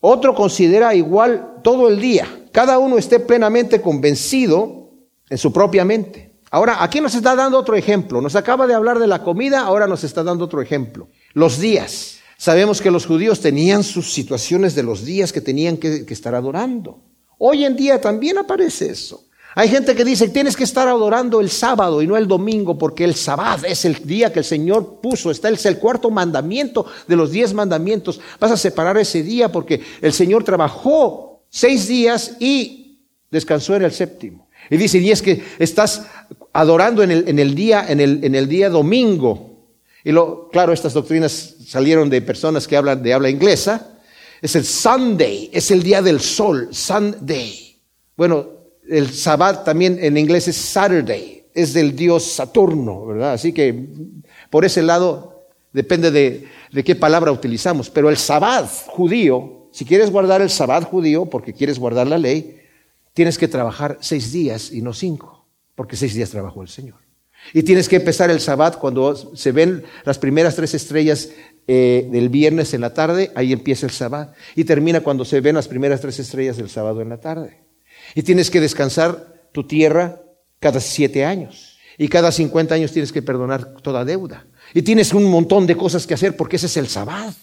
[0.00, 2.26] otro considera igual todo el día.
[2.52, 4.90] Cada uno esté plenamente convencido
[5.30, 6.34] en su propia mente.
[6.50, 8.20] Ahora, aquí nos está dando otro ejemplo.
[8.20, 11.08] Nos acaba de hablar de la comida, ahora nos está dando otro ejemplo.
[11.32, 12.19] Los días.
[12.40, 16.98] Sabemos que los judíos tenían sus situaciones de los días que tenían que, estar adorando.
[17.36, 19.26] Hoy en día también aparece eso.
[19.54, 23.04] Hay gente que dice, tienes que estar adorando el sábado y no el domingo, porque
[23.04, 27.16] el sábado es el día que el Señor puso, está es el cuarto mandamiento de
[27.16, 28.18] los diez mandamientos.
[28.40, 33.00] Vas a separar ese día porque el Señor trabajó seis días y
[33.30, 34.48] descansó en el séptimo.
[34.70, 36.06] Y dice, y es que estás
[36.54, 38.00] adorando en el, en el día, en
[38.34, 39.49] el día domingo,
[40.04, 43.98] y lo, claro, estas doctrinas salieron de personas que hablan de habla inglesa.
[44.40, 47.78] Es el Sunday, es el día del sol, Sunday.
[48.16, 48.48] Bueno,
[48.88, 53.34] el Sabbat también en inglés es Saturday, es del dios Saturno, ¿verdad?
[53.34, 53.88] Así que
[54.48, 57.90] por ese lado depende de, de qué palabra utilizamos.
[57.90, 62.60] Pero el Sabbat judío, si quieres guardar el Sabbat judío, porque quieres guardar la ley,
[63.12, 66.99] tienes que trabajar seis días y no cinco, porque seis días trabajó el Señor.
[67.52, 71.30] Y tienes que empezar el sabbat cuando se ven las primeras tres estrellas
[71.66, 74.34] eh, del viernes en la tarde, ahí empieza el sabbat.
[74.54, 77.60] Y termina cuando se ven las primeras tres estrellas del sábado en la tarde.
[78.14, 80.20] Y tienes que descansar tu tierra
[80.58, 81.78] cada siete años.
[81.98, 84.46] Y cada cincuenta años tienes que perdonar toda deuda.
[84.72, 87.34] Y tienes un montón de cosas que hacer porque ese es el sabbat.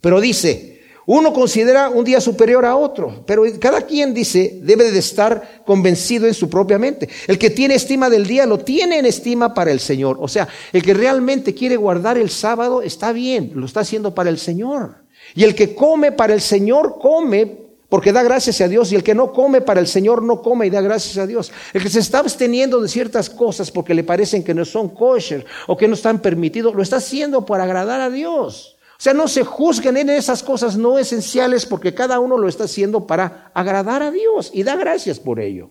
[0.00, 0.79] Pero dice,
[1.12, 6.28] uno considera un día superior a otro, pero cada quien dice debe de estar convencido
[6.28, 7.08] en su propia mente.
[7.26, 10.18] El que tiene estima del día lo tiene en estima para el Señor.
[10.20, 14.30] O sea, el que realmente quiere guardar el sábado está bien, lo está haciendo para
[14.30, 14.98] el Señor.
[15.34, 19.02] Y el que come para el Señor come porque da gracias a Dios y el
[19.02, 21.50] que no come para el Señor no come y da gracias a Dios.
[21.72, 25.44] El que se está absteniendo de ciertas cosas porque le parecen que no son kosher
[25.66, 28.76] o que no están permitidos, lo está haciendo para agradar a Dios.
[29.00, 32.64] O sea, no se juzguen en esas cosas no esenciales porque cada uno lo está
[32.64, 35.70] haciendo para agradar a Dios y da gracias por ello.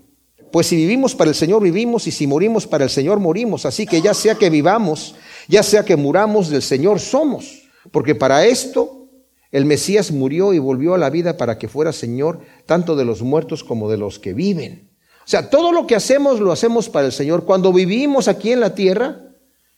[0.52, 3.68] Pues si vivimos para el Señor, vivimos y si morimos para el Señor, morimos.
[3.68, 5.14] Así que ya sea que vivamos,
[5.48, 7.70] ya sea que muramos del Señor, somos.
[7.92, 9.12] Porque para esto
[9.52, 13.22] el Mesías murió y volvió a la vida para que fuera Señor tanto de los
[13.22, 14.90] muertos como de los que viven.
[15.20, 17.46] O sea, todo lo que hacemos lo hacemos para el Señor.
[17.46, 19.29] Cuando vivimos aquí en la tierra,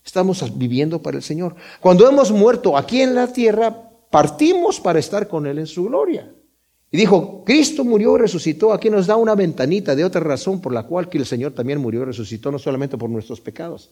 [0.06, 1.56] Estamos viviendo para el Señor.
[1.80, 6.32] Cuando hemos muerto aquí en la tierra, partimos para estar con Él en su gloria.
[6.92, 8.74] Y dijo, Cristo murió y resucitó.
[8.74, 11.80] Aquí nos da una ventanita de otra razón por la cual que el Señor también
[11.80, 13.92] murió y resucitó, no solamente por nuestros pecados,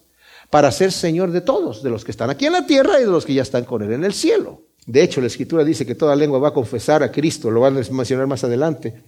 [0.49, 3.09] para ser Señor de todos, de los que están aquí en la tierra y de
[3.09, 4.63] los que ya están con Él en el cielo.
[4.85, 7.77] De hecho, la Escritura dice que toda lengua va a confesar a Cristo, lo van
[7.77, 9.01] a mencionar más adelante,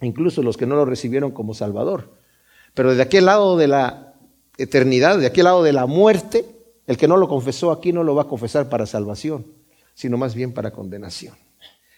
[0.00, 2.12] incluso los que no lo recibieron como Salvador.
[2.74, 4.05] Pero de aquel lado de la
[4.58, 6.44] eternidad, de aquel lado de la muerte,
[6.86, 9.46] el que no lo confesó aquí no lo va a confesar para salvación,
[9.94, 11.34] sino más bien para condenación.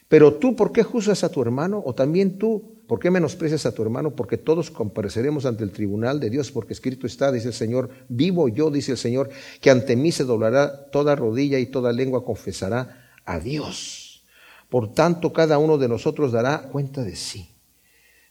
[0.09, 1.83] Pero tú, ¿por qué juzgas a tu hermano?
[1.85, 4.17] O también tú, ¿por qué menosprecias a tu hermano?
[4.17, 8.49] Porque todos compareceremos ante el tribunal de Dios, porque escrito está, dice el Señor, vivo
[8.49, 9.29] yo, dice el Señor,
[9.61, 14.25] que ante mí se doblará toda rodilla y toda lengua confesará a Dios.
[14.71, 17.51] Por tanto, cada uno de nosotros dará cuenta de sí.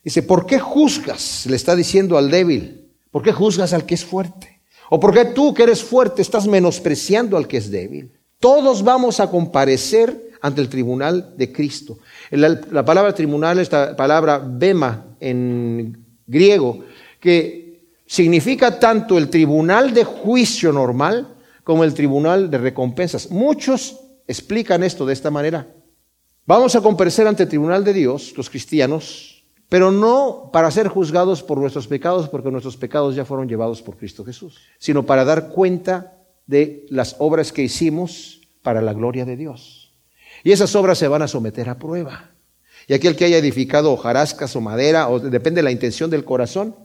[0.03, 1.45] Dice, ¿por qué juzgas?
[1.47, 2.86] Le está diciendo al débil.
[3.11, 4.61] ¿Por qué juzgas al que es fuerte?
[4.89, 8.11] ¿O por qué tú que eres fuerte estás menospreciando al que es débil?
[8.39, 11.99] Todos vamos a comparecer ante el tribunal de Cristo.
[12.31, 16.83] La, palabra tribunal es la palabra bema en griego,
[17.19, 23.29] que significa tanto el tribunal de juicio normal como el tribunal de recompensas.
[23.31, 25.67] Muchos explican esto de esta manera.
[26.45, 29.36] Vamos a comparecer ante el tribunal de Dios, los cristianos,
[29.69, 33.97] pero no para ser juzgados por nuestros pecados, porque nuestros pecados ya fueron llevados por
[33.97, 39.35] Cristo Jesús, sino para dar cuenta de las obras que hicimos para la gloria de
[39.35, 39.93] Dios.
[40.43, 42.31] Y esas obras se van a someter a prueba.
[42.87, 46.75] Y aquel que haya edificado hojarascas o madera, o depende de la intención del corazón,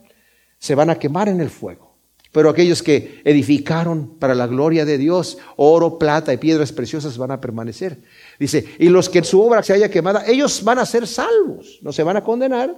[0.58, 1.92] se van a quemar en el fuego.
[2.32, 7.30] Pero aquellos que edificaron para la gloria de Dios, oro, plata y piedras preciosas van
[7.30, 8.00] a permanecer.
[8.38, 11.92] Dice, y los que su obra se haya quemada, ellos van a ser salvos, no
[11.92, 12.76] se van a condenar,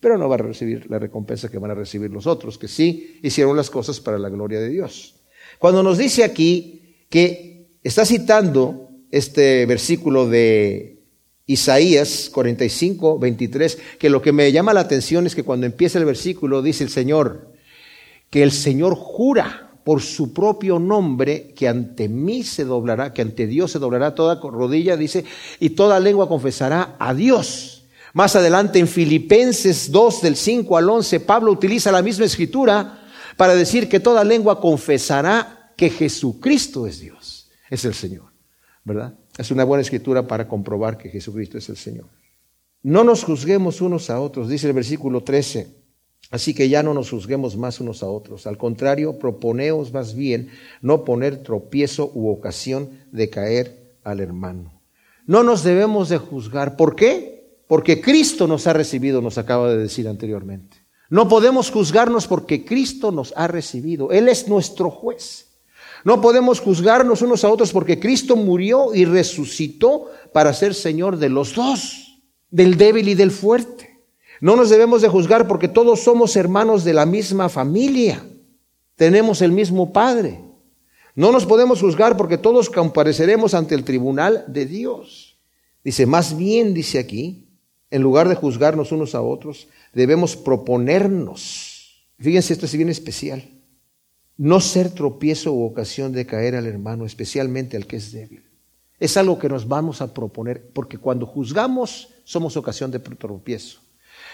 [0.00, 3.20] pero no van a recibir la recompensa que van a recibir los otros, que sí
[3.22, 5.14] hicieron las cosas para la gloria de Dios.
[5.58, 10.98] Cuando nos dice aquí que está citando este versículo de
[11.46, 16.04] Isaías 45, 23, que lo que me llama la atención es que cuando empieza el
[16.04, 17.52] versículo dice el Señor,
[18.30, 23.46] que el Señor jura por su propio nombre que ante mí se doblará, que ante
[23.46, 25.24] Dios se doblará toda rodilla, dice,
[25.60, 27.84] y toda lengua confesará a Dios.
[28.14, 33.00] Más adelante en Filipenses 2 del 5 al 11, Pablo utiliza la misma escritura
[33.36, 38.32] para decir que toda lengua confesará que Jesucristo es Dios, es el Señor.
[38.84, 39.14] ¿verdad?
[39.38, 42.06] Es una buena escritura para comprobar que Jesucristo es el Señor.
[42.82, 45.81] No nos juzguemos unos a otros, dice el versículo 13.
[46.32, 48.46] Así que ya no nos juzguemos más unos a otros.
[48.46, 50.48] Al contrario, proponeos más bien
[50.80, 54.80] no poner tropiezo u ocasión de caer al hermano.
[55.26, 56.74] No nos debemos de juzgar.
[56.76, 57.60] ¿Por qué?
[57.68, 60.78] Porque Cristo nos ha recibido, nos acaba de decir anteriormente.
[61.10, 64.10] No podemos juzgarnos porque Cristo nos ha recibido.
[64.10, 65.60] Él es nuestro juez.
[66.02, 71.28] No podemos juzgarnos unos a otros porque Cristo murió y resucitó para ser Señor de
[71.28, 73.91] los dos, del débil y del fuerte.
[74.42, 78.26] No nos debemos de juzgar porque todos somos hermanos de la misma familia.
[78.96, 80.40] Tenemos el mismo Padre.
[81.14, 85.38] No nos podemos juzgar porque todos compareceremos ante el tribunal de Dios.
[85.84, 87.46] Dice, más bien, dice aquí,
[87.90, 92.04] en lugar de juzgarnos unos a otros, debemos proponernos.
[92.18, 93.44] Fíjense, esto es bien especial
[94.36, 98.42] no ser tropiezo u ocasión de caer al hermano, especialmente al que es débil.
[98.98, 103.80] Es algo que nos vamos a proponer, porque cuando juzgamos somos ocasión de tropiezo.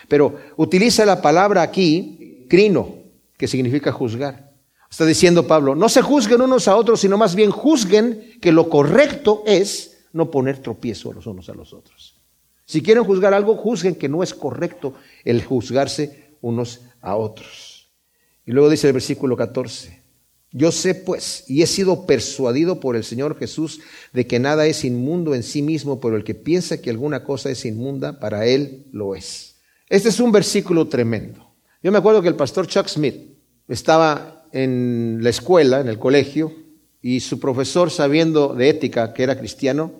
[0.06, 2.96] Pero utiliza la palabra aquí, crino,
[3.36, 4.52] que significa juzgar.
[4.90, 8.68] Está diciendo Pablo, no se juzguen unos a otros, sino más bien juzguen que lo
[8.68, 12.16] correcto es no poner tropiezo los unos a los otros.
[12.64, 17.90] Si quieren juzgar algo, juzguen que no es correcto el juzgarse unos a otros.
[18.46, 20.02] Y luego dice el versículo 14,
[20.50, 23.80] yo sé pues y he sido persuadido por el Señor Jesús
[24.14, 27.50] de que nada es inmundo en sí mismo, pero el que piensa que alguna cosa
[27.50, 29.57] es inmunda, para él lo es.
[29.88, 31.54] Este es un versículo tremendo.
[31.82, 33.16] Yo me acuerdo que el pastor Chuck Smith
[33.68, 36.52] estaba en la escuela, en el colegio,
[37.00, 39.92] y su profesor, sabiendo de ética que era cristiano,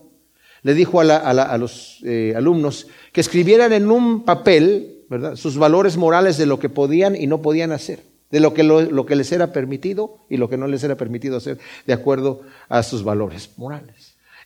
[0.62, 5.36] le dijo a, los eh, alumnos que escribieran en un papel ¿verdad?
[5.36, 9.06] sus valores morales de lo que podían y no podían hacer de lo que, lo,
[9.06, 12.82] que les era permitido y lo que no les era permitido hacer de acuerdo a
[12.82, 13.97] sus valores morales.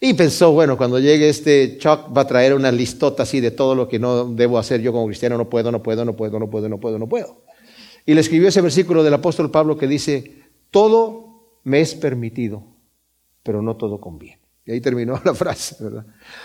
[0.04, 3.76] Y pensó, bueno, cuando llegue este Chuck va a traer una listota así de todo
[3.76, 6.50] lo que no debo hacer yo como cristiano, no puedo, no puedo, no puedo, no
[6.50, 7.44] puedo, no puedo, no puedo.
[8.04, 12.64] Y le escribió ese versículo del apóstol Pablo que dice, todo me es permitido,
[13.44, 14.41] pero no todo conviene.
[14.64, 16.04] Y ahí terminó la frase, ¿verdad?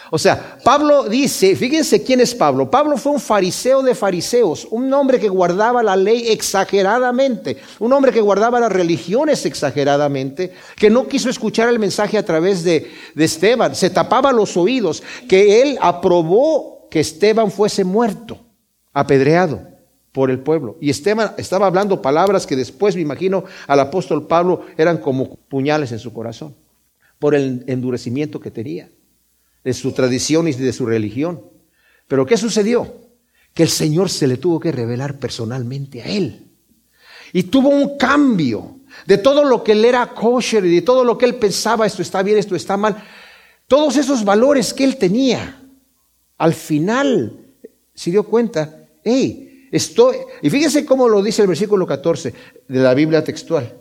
[0.10, 2.70] O sea, Pablo dice, fíjense quién es Pablo.
[2.70, 8.12] Pablo fue un fariseo de fariseos, un hombre que guardaba la ley exageradamente, un hombre
[8.12, 13.26] que guardaba las religiones exageradamente, que no quiso escuchar el mensaje a través de, de
[13.26, 18.40] Esteban, se tapaba los oídos, que él aprobó que Esteban fuese muerto,
[18.94, 19.62] apedreado
[20.12, 20.78] por el pueblo.
[20.82, 25.92] Y Esteban estaba hablando palabras que después, me imagino, al apóstol Pablo eran como puñales
[25.92, 26.56] en su corazón
[27.20, 28.90] por el endurecimiento que tenía
[29.64, 31.42] de su tradición y de su religión.
[32.08, 32.94] Pero ¿qué sucedió?
[33.54, 36.48] Que el Señor se le tuvo que revelar personalmente a él.
[37.34, 41.18] Y tuvo un cambio de todo lo que él era kosher y de todo lo
[41.18, 43.04] que él pensaba, esto está bien, esto está mal.
[43.68, 45.62] Todos esos valores que él tenía,
[46.38, 47.46] al final
[47.94, 52.34] se dio cuenta, hey, estoy, y fíjense cómo lo dice el versículo 14
[52.68, 53.78] de la Biblia textual.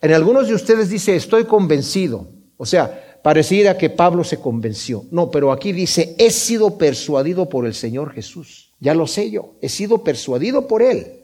[0.00, 2.28] En algunos de ustedes dice, estoy convencido.
[2.62, 5.06] O sea, pareciera que Pablo se convenció.
[5.10, 8.74] No, pero aquí dice, he sido persuadido por el Señor Jesús.
[8.80, 11.22] Ya lo sé yo, he sido persuadido por Él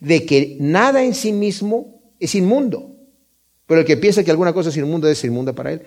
[0.00, 2.96] de que nada en sí mismo es inmundo.
[3.66, 5.82] Pero el que piensa que alguna cosa es inmunda es inmunda para Él.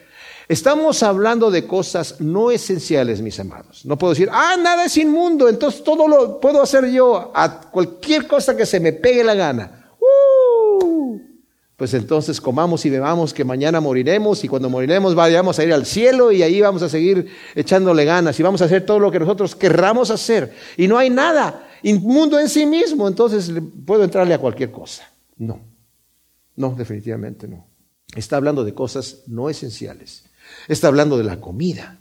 [0.48, 3.86] Estamos hablando de cosas no esenciales, mis amados.
[3.86, 8.28] No puedo decir, ah, nada es inmundo, entonces todo lo puedo hacer yo, a cualquier
[8.28, 9.79] cosa que se me pegue la gana
[11.80, 15.86] pues entonces comamos y bebamos que mañana moriremos y cuando moriremos vayamos a ir al
[15.86, 19.18] cielo y ahí vamos a seguir echándole ganas y vamos a hacer todo lo que
[19.18, 20.54] nosotros querramos hacer.
[20.76, 23.50] Y no hay nada inmundo en sí mismo, entonces
[23.86, 25.10] puedo entrarle a cualquier cosa.
[25.38, 25.62] No,
[26.58, 27.66] no, definitivamente no.
[28.14, 30.26] Está hablando de cosas no esenciales.
[30.68, 31.98] Está hablando de la comida.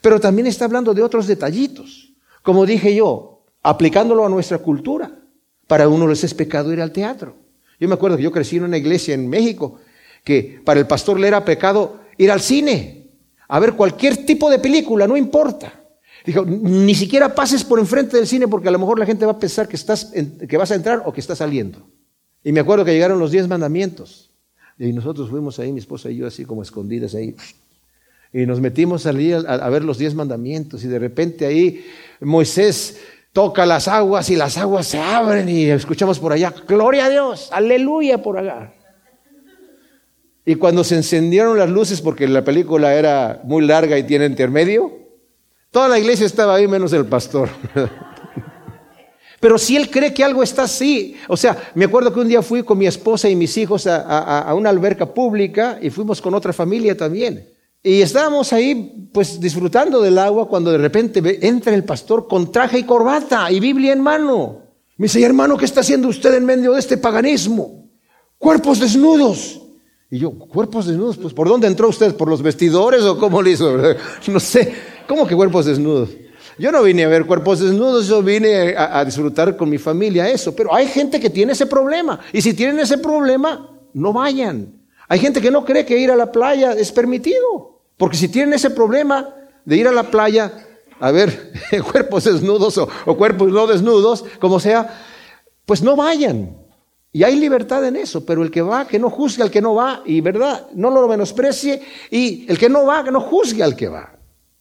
[0.00, 2.14] Pero también está hablando de otros detallitos.
[2.40, 5.14] Como dije yo, aplicándolo a nuestra cultura.
[5.66, 7.39] Para uno les es pecado ir al teatro.
[7.80, 9.80] Yo me acuerdo que yo crecí en una iglesia en México
[10.22, 13.08] que para el pastor le era pecado ir al cine,
[13.48, 15.72] a ver cualquier tipo de película, no importa.
[16.24, 19.32] Dijo, ni siquiera pases por enfrente del cine porque a lo mejor la gente va
[19.32, 20.12] a pensar que, estás
[20.46, 21.88] que vas a entrar o que estás saliendo.
[22.44, 24.30] Y me acuerdo que llegaron los diez mandamientos.
[24.78, 27.34] Y nosotros fuimos ahí, mi esposa y yo, así como escondidas ahí.
[28.32, 30.84] Y nos metimos a ver los diez mandamientos.
[30.84, 31.84] Y de repente ahí
[32.20, 32.98] Moisés
[33.32, 37.48] toca las aguas y las aguas se abren y escuchamos por allá, gloria a Dios,
[37.52, 38.74] aleluya por allá.
[40.44, 44.90] Y cuando se encendieron las luces, porque la película era muy larga y tiene intermedio,
[45.70, 47.48] toda la iglesia estaba ahí menos el pastor.
[49.40, 52.42] Pero si él cree que algo está así, o sea, me acuerdo que un día
[52.42, 56.34] fui con mi esposa y mis hijos a, a, una alberca pública y fuimos con
[56.34, 57.48] otra familia también.
[57.82, 62.78] Y estábamos ahí pues disfrutando del agua cuando de repente entra el pastor con traje
[62.78, 64.62] y corbata y Biblia en mano.
[64.98, 67.88] Me dice, hermano, ¿qué está haciendo usted en medio de este paganismo?
[68.36, 69.62] Cuerpos desnudos.
[70.10, 72.14] Y yo, cuerpos desnudos, pues ¿por dónde entró usted?
[72.16, 73.78] ¿Por los vestidores o cómo le hizo?
[74.28, 74.74] No sé,
[75.08, 76.10] ¿cómo que cuerpos desnudos?
[76.58, 80.28] Yo no vine a ver cuerpos desnudos, yo vine a, a, disfrutar con mi familia
[80.28, 80.54] eso.
[80.54, 82.20] Pero hay gente que tiene ese problema.
[82.32, 84.79] Y si tienen ese problema, no vayan.
[85.10, 87.80] Hay gente que no cree que ir a la playa es permitido.
[87.96, 89.34] Porque si tienen ese problema
[89.64, 90.52] de ir a la playa
[91.00, 91.52] a ver
[91.92, 95.02] cuerpos desnudos o, cuerpos no desnudos, como sea,
[95.66, 96.56] pues no vayan.
[97.12, 99.74] Y hay libertad en eso, pero el que va, que no juzgue al que no
[99.74, 103.74] va, y verdad, no lo menosprecie, y el que no va, que no juzgue al
[103.74, 104.16] que va.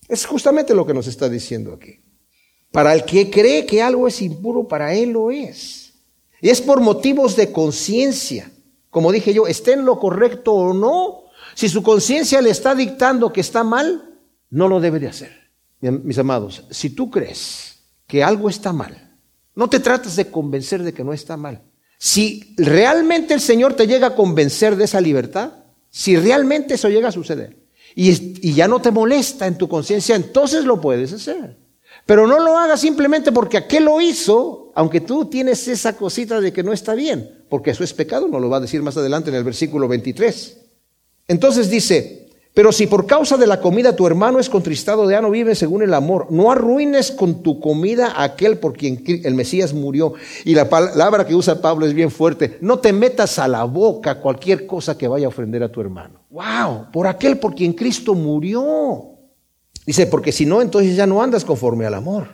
[0.07, 1.99] Es justamente lo que nos está diciendo aquí.
[2.71, 5.93] Para el que cree que algo es impuro, para él lo es.
[6.41, 8.51] Y es por motivos de conciencia.
[8.89, 13.31] Como dije yo, esté en lo correcto o no, si su conciencia le está dictando
[13.31, 14.17] que está mal,
[14.49, 15.51] no lo debe de hacer.
[15.81, 19.15] Mis amados, si tú crees que algo está mal,
[19.55, 21.61] no te trates de convencer de que no está mal.
[21.97, 25.51] Si realmente el Señor te llega a convencer de esa libertad,
[25.89, 27.57] si realmente eso llega a suceder,
[27.93, 31.57] y, ya no te molesta en tu conciencia, entonces lo puedes hacer.
[32.09, 36.51] Pero no lo hagas simplemente porque aquel lo hizo, aunque tú tienes esa cosita de
[36.51, 39.29] que no está bien, porque eso es pecado, nos lo va a decir más adelante
[39.29, 40.57] en el versículo 23.
[41.27, 45.29] Entonces dice, pero si por causa de la comida tu hermano es contristado, ya no
[45.29, 49.71] vive según el amor, no arruines con tu comida a aquel por quien el Mesías
[49.75, 50.13] murió.
[50.45, 54.19] Y la palabra que usa Pablo es bien fuerte, no te metas a la boca
[54.19, 56.21] cualquier cosa que vaya a ofender a tu hermano.
[56.31, 59.18] Wow, por aquel por quien Cristo murió.
[59.89, 62.27] Dice, porque si no, entonces ya no andas conforme al amor.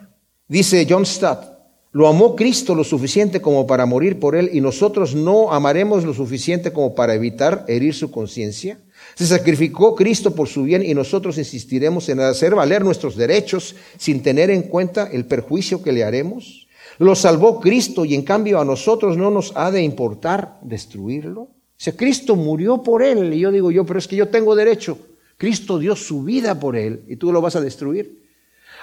[0.45, 1.45] Dice John Stott,
[1.93, 6.13] lo amó Cristo lo suficiente como para morir por él y nosotros no amaremos lo
[6.13, 8.79] suficiente como para evitar herir su conciencia.
[9.15, 14.21] Se sacrificó Cristo por su bien y nosotros insistiremos en hacer valer nuestros derechos sin
[14.21, 16.67] tener en cuenta el perjuicio que le haremos.
[16.97, 21.43] Lo salvó Cristo y en cambio a nosotros no nos ha de importar destruirlo.
[21.43, 24.57] O sea, Cristo murió por él y yo digo yo, pero es que yo tengo
[24.57, 24.97] derecho.
[25.38, 28.23] Cristo dio su vida por él y tú lo vas a destruir.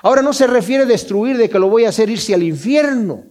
[0.03, 3.25] Ahora no se refiere a destruir de que lo voy a hacer irse al infierno.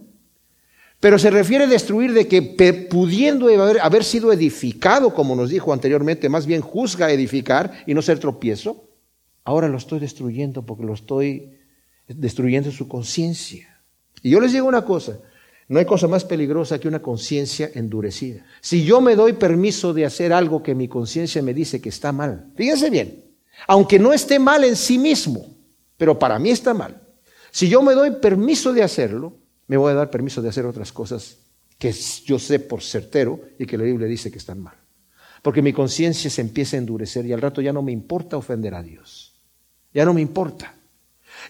[1.02, 2.42] Pero se refiere a destruir de que
[2.88, 3.48] pudiendo
[3.82, 8.88] haber, sido edificado, como nos dijo anteriormente, más bien juzga edificar y no ser tropiezo,
[9.42, 11.58] ahora lo estoy destruyendo porque lo estoy
[12.06, 13.80] destruyendo su conciencia.
[14.22, 15.18] Y yo les digo una cosa,
[15.68, 18.44] no hay cosa más peligrosa que una conciencia endurecida.
[18.60, 22.12] Si yo me doy permiso de hacer algo que mi conciencia me dice que está
[22.12, 23.24] mal, fíjense bien,
[23.66, 25.46] aunque no esté mal en sí mismo,
[25.96, 27.00] pero para mí está mal,
[27.50, 29.34] si yo me doy permiso de hacerlo,
[29.68, 31.38] me voy a dar permiso de hacer otras cosas
[31.78, 31.92] que
[32.24, 34.74] yo sé por certero y que la Biblia dice que están mal.
[35.42, 38.74] Porque mi conciencia se empieza a endurecer y al rato ya no me importa ofender
[38.74, 39.34] a Dios.
[39.92, 40.74] Ya no me importa.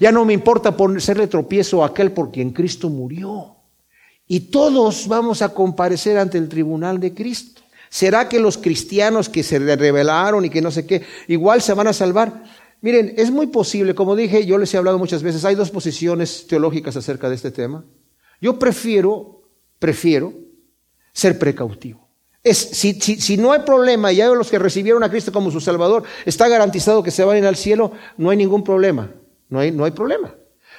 [0.00, 3.56] Ya no me importa serle tropiezo a aquel por quien Cristo murió.
[4.32, 7.60] Y todos vamos a comparecer ante el tribunal de Cristo.
[7.90, 11.86] ¿Será que los cristianos que se rebelaron y que no sé qué, igual se van
[11.86, 12.42] a salvar?
[12.80, 16.46] Miren, es muy posible, como dije, yo les he hablado muchas veces, hay dos posiciones
[16.46, 17.84] teológicas acerca de este tema.
[18.40, 19.42] Yo prefiero,
[19.78, 20.32] prefiero
[21.12, 22.08] ser precautivo.
[22.42, 25.60] Es, si, si, no hay problema y hay los que recibieron a Cristo como su
[25.60, 29.10] Salvador, está garantizado que se van al cielo, no hay ningún problema.
[29.50, 30.34] No hay, no hay problema.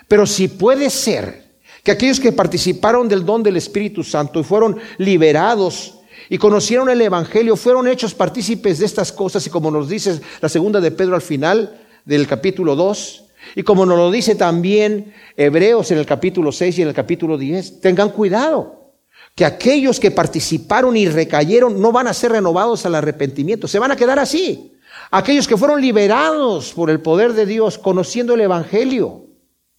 [0.08, 1.53] Pero si puede ser
[1.84, 7.02] que aquellos que participaron del don del Espíritu Santo y fueron liberados y conocieron el
[7.02, 11.16] Evangelio, fueron hechos partícipes de estas cosas y como nos dice la segunda de Pedro
[11.16, 13.26] al final del capítulo 2,
[13.56, 17.38] y como nos lo dice también Hebreos en el capítulo 6 y en el capítulo
[17.38, 18.94] 10, tengan cuidado,
[19.36, 23.92] que aquellos que participaron y recayeron no van a ser renovados al arrepentimiento, se van
[23.92, 24.74] a quedar así.
[25.12, 29.26] Aquellos que fueron liberados por el poder de Dios, conociendo el Evangelio,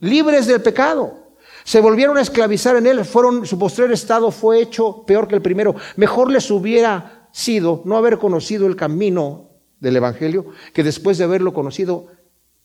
[0.01, 1.24] libres del pecado,
[1.65, 5.43] Se volvieron a esclavizar en él, fueron, su postrer estado fue hecho peor que el
[5.43, 5.75] primero.
[5.97, 9.51] Mejor les hubiera sido no haber conocido el camino
[9.81, 12.09] del Evangelio que después de haberlo conocido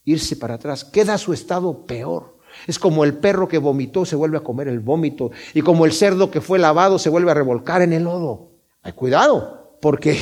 [0.03, 0.83] irse para atrás.
[0.83, 2.37] Queda su estado peor.
[2.67, 5.93] Es como el perro que vomitó se vuelve a comer el vómito y como el
[5.93, 8.51] cerdo que fue lavado se vuelve a revolcar en el lodo.
[8.81, 10.19] Hay cuidado, porque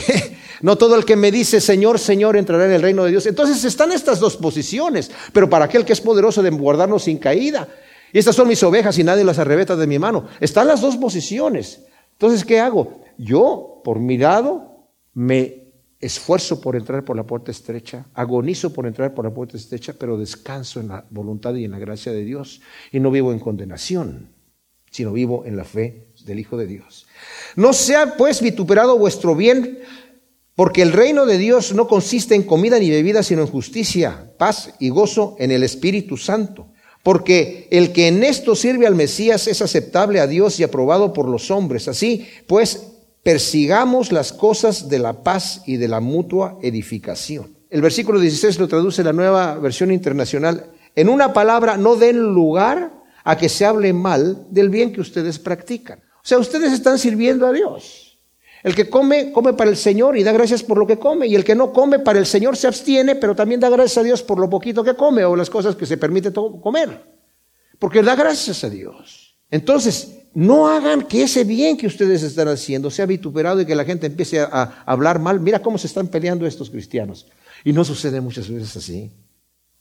[0.61, 3.25] no todo el que me dice Señor, Señor entrará en el reino de Dios.
[3.25, 7.67] Entonces están estas dos posiciones, pero para aquel que es poderoso de guardarnos sin caída.
[8.13, 10.27] Y estas son mis ovejas y nadie las arrebeta de mi mano.
[10.39, 11.85] Están las dos posiciones.
[12.13, 13.01] Entonces, ¿qué hago?
[13.17, 15.67] Yo, por mi lado, me
[15.99, 20.17] esfuerzo por entrar por la puerta estrecha, agonizo por entrar por la puerta estrecha, pero
[20.17, 24.29] descanso en la voluntad y en la gracia de Dios y no vivo en condenación,
[24.91, 27.07] sino vivo en la fe del Hijo de Dios.
[27.55, 29.79] No sea pues vituperado vuestro bien,
[30.55, 34.73] porque el reino de Dios no consiste en comida ni bebida, sino en justicia, paz
[34.79, 36.71] y gozo en el Espíritu Santo.
[37.03, 41.27] Porque el que en esto sirve al Mesías es aceptable a Dios y aprobado por
[41.27, 41.87] los hombres.
[41.87, 42.87] Así pues,
[43.23, 47.57] persigamos las cosas de la paz y de la mutua edificación.
[47.69, 50.71] El versículo 16 lo traduce la nueva versión internacional.
[50.95, 52.93] En una palabra, no den lugar
[53.23, 55.99] a que se hable mal del bien que ustedes practican.
[55.99, 58.06] O sea, ustedes están sirviendo a Dios.
[58.63, 61.27] El que come, come para el Señor y da gracias por lo que come.
[61.27, 64.03] Y el que no come para el Señor se abstiene, pero también da gracias a
[64.03, 67.03] Dios por lo poquito que come o las cosas que se permite comer.
[67.79, 69.37] Porque da gracias a Dios.
[69.49, 73.85] Entonces, no hagan que ese bien que ustedes están haciendo sea vituperado y que la
[73.85, 75.39] gente empiece a, hablar mal.
[75.39, 77.27] Mira cómo se están peleando estos cristianos.
[77.63, 79.11] Y no sucede muchas veces así.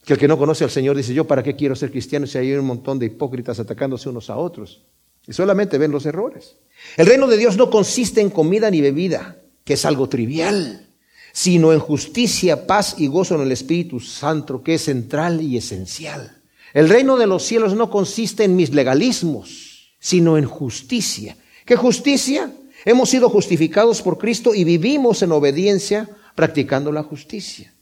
[0.05, 2.39] Que el que no conoce al Señor dice, yo para qué quiero ser cristiano si
[2.39, 4.83] hay un montón de hipócritas atacándose unos a otros.
[5.27, 6.57] Y solamente ven los errores.
[6.97, 10.89] El reino de Dios no consiste en comida ni bebida, que es algo trivial,
[11.33, 16.43] sino en justicia, paz y gozo en el Espíritu Santo, que es central y esencial.
[16.73, 19.67] El reino de los cielos no consiste en mis legalismos
[20.07, 21.37] sino en justicia.
[21.65, 22.53] ¿Qué justicia?
[22.85, 27.73] Hemos sido justificados por Cristo y vivimos en obediencia practicando la justicia.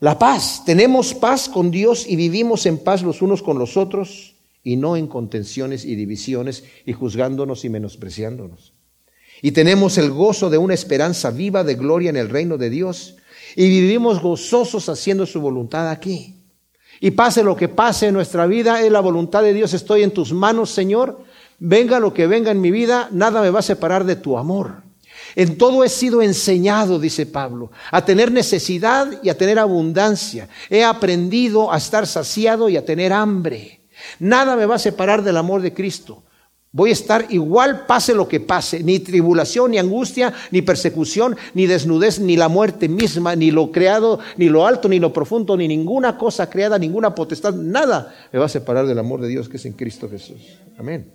[0.00, 4.34] La paz, tenemos paz con Dios y vivimos en paz los unos con los otros
[4.62, 8.74] y no en contenciones y divisiones y juzgándonos y menospreciándonos.
[9.42, 13.16] Y tenemos el gozo de una esperanza viva de gloria en el reino de Dios
[13.56, 16.36] y vivimos gozosos haciendo su voluntad aquí.
[17.00, 20.10] Y pase lo que pase en nuestra vida, es la voluntad de Dios, estoy en
[20.10, 21.24] tus manos, Señor,
[21.58, 24.82] venga lo que venga en mi vida, nada me va a separar de tu amor.
[25.34, 30.48] En todo he sido enseñado, dice Pablo, a tener necesidad y a tener abundancia.
[30.68, 33.79] He aprendido a estar saciado y a tener hambre.
[34.18, 36.22] Nada me va a separar del amor de Cristo.
[36.72, 41.66] Voy a estar igual pase lo que pase, ni tribulación, ni angustia, ni persecución, ni
[41.66, 45.66] desnudez, ni la muerte misma, ni lo creado, ni lo alto, ni lo profundo, ni
[45.66, 49.56] ninguna cosa creada, ninguna potestad, nada me va a separar del amor de Dios que
[49.56, 50.38] es en Cristo Jesús.
[50.78, 51.12] Amén.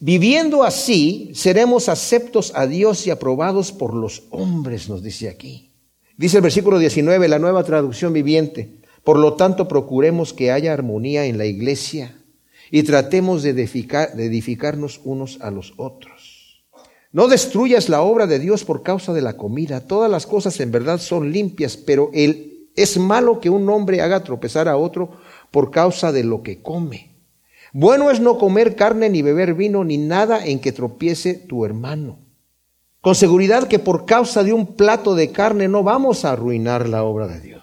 [0.00, 5.70] Viviendo así, seremos aceptos a Dios y aprobados por los hombres, nos dice aquí.
[6.16, 8.81] Dice el versículo 19, la nueva traducción viviente.
[9.04, 12.16] Por lo tanto, procuremos que haya armonía en la iglesia
[12.70, 16.62] y tratemos de, edificarnos unos a los otros.
[17.12, 19.86] No destruyas la obra de Dios por causa de la comida.
[19.86, 24.68] Todas las cosas en verdad son limpias, pero es malo que un hombre haga tropezar
[24.68, 25.10] a otro
[25.50, 27.12] por causa de lo que come.
[27.74, 32.18] Bueno es no comer carne ni beber vino ni nada en que tropiece tu hermano.
[33.02, 37.02] Con seguridad que por causa de un plato de carne no vamos a arruinar la
[37.02, 37.61] obra de Dios.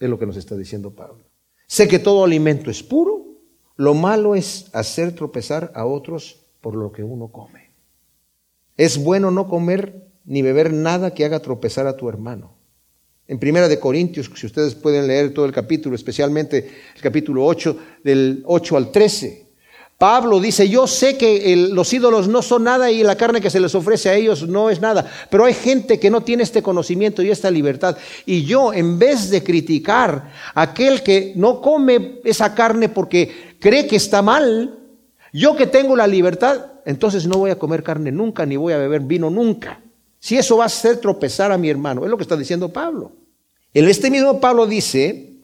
[0.00, 1.24] Es lo que nos está diciendo Pablo.
[1.66, 3.26] Sé que todo alimento es puro,
[3.76, 7.70] lo malo es hacer tropezar a otros por lo que uno come.
[8.76, 12.56] Es bueno no comer ni beber nada que haga tropezar a tu hermano.
[13.28, 17.76] En Primera de Corintios, si ustedes pueden leer todo el capítulo, especialmente el capítulo 8,
[18.02, 19.49] del 8 al 13,
[20.00, 23.60] Pablo dice, yo sé que los ídolos no son nada y la carne que se
[23.60, 27.22] les ofrece a ellos no es nada, pero hay gente que no tiene este conocimiento
[27.22, 27.98] y esta libertad.
[28.24, 33.86] Y yo, en vez de criticar a aquel que no come esa carne porque cree
[33.86, 34.78] que está mal,
[35.34, 38.78] yo que tengo la libertad, entonces no voy a comer carne nunca, ni voy a
[38.78, 39.82] beber vino nunca.
[40.18, 43.12] Si eso va a hacer tropezar a mi hermano, es lo que está diciendo Pablo.
[43.74, 45.34] En este mismo Pablo dice,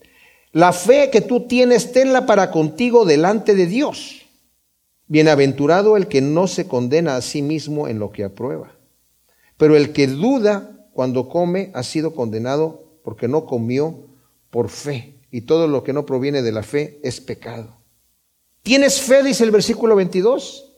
[0.51, 4.23] la fe que tú tienes, tenla para contigo delante de Dios.
[5.07, 8.71] Bienaventurado el que no se condena a sí mismo en lo que aprueba.
[9.57, 14.07] Pero el que duda cuando come ha sido condenado porque no comió
[14.49, 15.15] por fe.
[15.31, 17.77] Y todo lo que no proviene de la fe es pecado.
[18.63, 19.23] ¿Tienes fe?
[19.23, 20.73] Dice el versículo 22.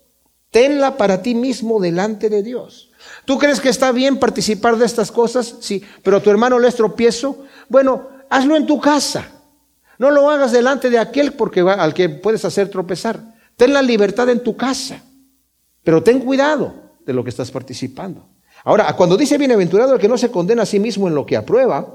[0.51, 2.91] Tenla para ti mismo delante de Dios.
[3.25, 5.55] ¿Tú crees que está bien participar de estas cosas?
[5.61, 7.45] Sí, pero a tu hermano le es tropiezo.
[7.67, 9.31] Bueno, hazlo en tu casa.
[9.97, 13.28] No lo hagas delante de aquel porque al que puedes hacer tropezar.
[13.59, 15.03] Ten la libertad en tu casa,
[15.83, 18.25] pero ten cuidado de lo que estás participando.
[18.63, 21.35] Ahora, cuando dice bienaventurado el que no se condena a sí mismo en lo que
[21.35, 21.85] aprueba,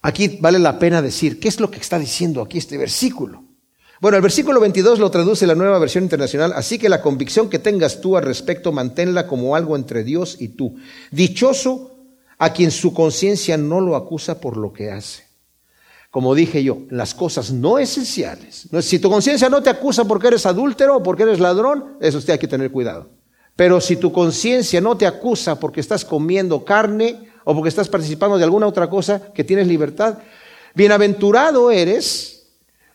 [0.00, 3.44] aquí vale la pena decir, ¿qué es lo que está diciendo aquí este versículo?
[4.00, 7.58] Bueno, el versículo 22 lo traduce la nueva versión internacional, así que la convicción que
[7.58, 10.76] tengas tú al respecto, manténla como algo entre Dios y tú.
[11.10, 11.98] Dichoso
[12.38, 15.31] a quien su conciencia no lo acusa por lo que hace.
[16.12, 18.68] Como dije yo, las cosas no esenciales.
[18.82, 22.34] Si tu conciencia no te acusa porque eres adúltero o porque eres ladrón, eso usted
[22.34, 23.08] hay que tener cuidado.
[23.56, 28.36] Pero si tu conciencia no te acusa porque estás comiendo carne o porque estás participando
[28.36, 30.18] de alguna otra cosa que tienes libertad,
[30.74, 32.42] bienaventurado eres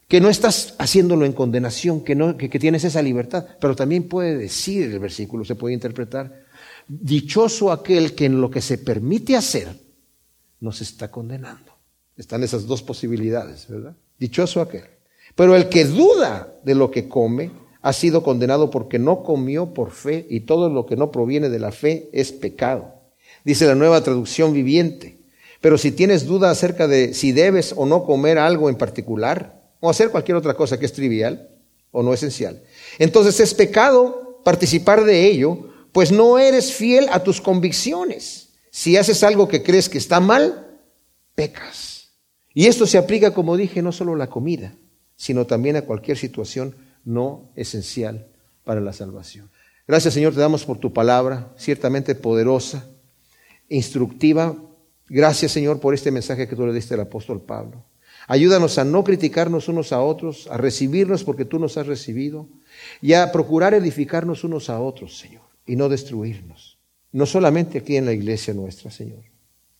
[0.07, 3.47] que no estás haciéndolo en condenación, que, no, que, tienes esa libertad.
[3.59, 6.45] Pero también puede decir el versículo, se puede interpretar,
[6.87, 9.75] dichoso aquel que en lo que se permite hacer
[10.59, 11.66] no se está condenando.
[12.17, 13.95] Están esas dos posibilidades, ¿verdad?
[14.17, 14.85] Dichoso aquel.
[15.35, 17.51] Pero el que duda de lo que come
[17.81, 21.59] ha sido condenado porque no comió por fe y todo lo que no proviene de
[21.59, 22.95] la fe es pecado.
[23.45, 25.19] Dice la nueva traducción viviente.
[25.61, 29.89] Pero si tienes duda acerca de si debes o no comer algo en particular, o
[29.89, 31.49] hacer cualquier otra cosa que es trivial
[31.91, 32.61] o no esencial.
[32.99, 38.49] Entonces es pecado participar de ello, pues no eres fiel a tus convicciones.
[38.71, 40.79] Si haces algo que crees que está mal,
[41.35, 41.96] pecas.
[42.57, 44.73] Y esto se aplica, como dije, no solo a la comida,
[45.15, 46.73] sino también a cualquier situación
[47.05, 48.29] no esencial
[48.63, 49.51] para la salvación.
[49.87, 52.89] Gracias Señor, te damos por tu palabra, ciertamente poderosa,
[53.69, 54.55] instructiva.
[55.07, 57.85] Gracias Señor por este mensaje que tú le diste al apóstol Pablo.
[58.25, 62.49] Ayúdanos a no criticarnos unos a otros, a recibirnos porque tú nos has recibido
[63.03, 66.79] y a procurar edificarnos unos a otros, Señor, y no destruirnos.
[67.11, 69.25] No solamente aquí en la iglesia nuestra, Señor,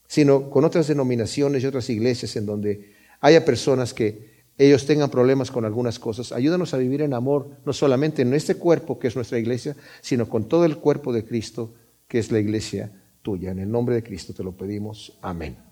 [0.08, 5.52] sino con otras denominaciones y otras iglesias en donde haya personas que ellos tengan problemas
[5.52, 6.32] con algunas cosas.
[6.32, 10.28] Ayúdanos a vivir en amor, no solamente en este cuerpo que es nuestra iglesia, sino
[10.28, 11.74] con todo el cuerpo de Cristo
[12.08, 12.90] que es la iglesia
[13.22, 13.52] tuya.
[13.52, 15.16] En el nombre de Cristo te lo pedimos.
[15.22, 15.67] Amén.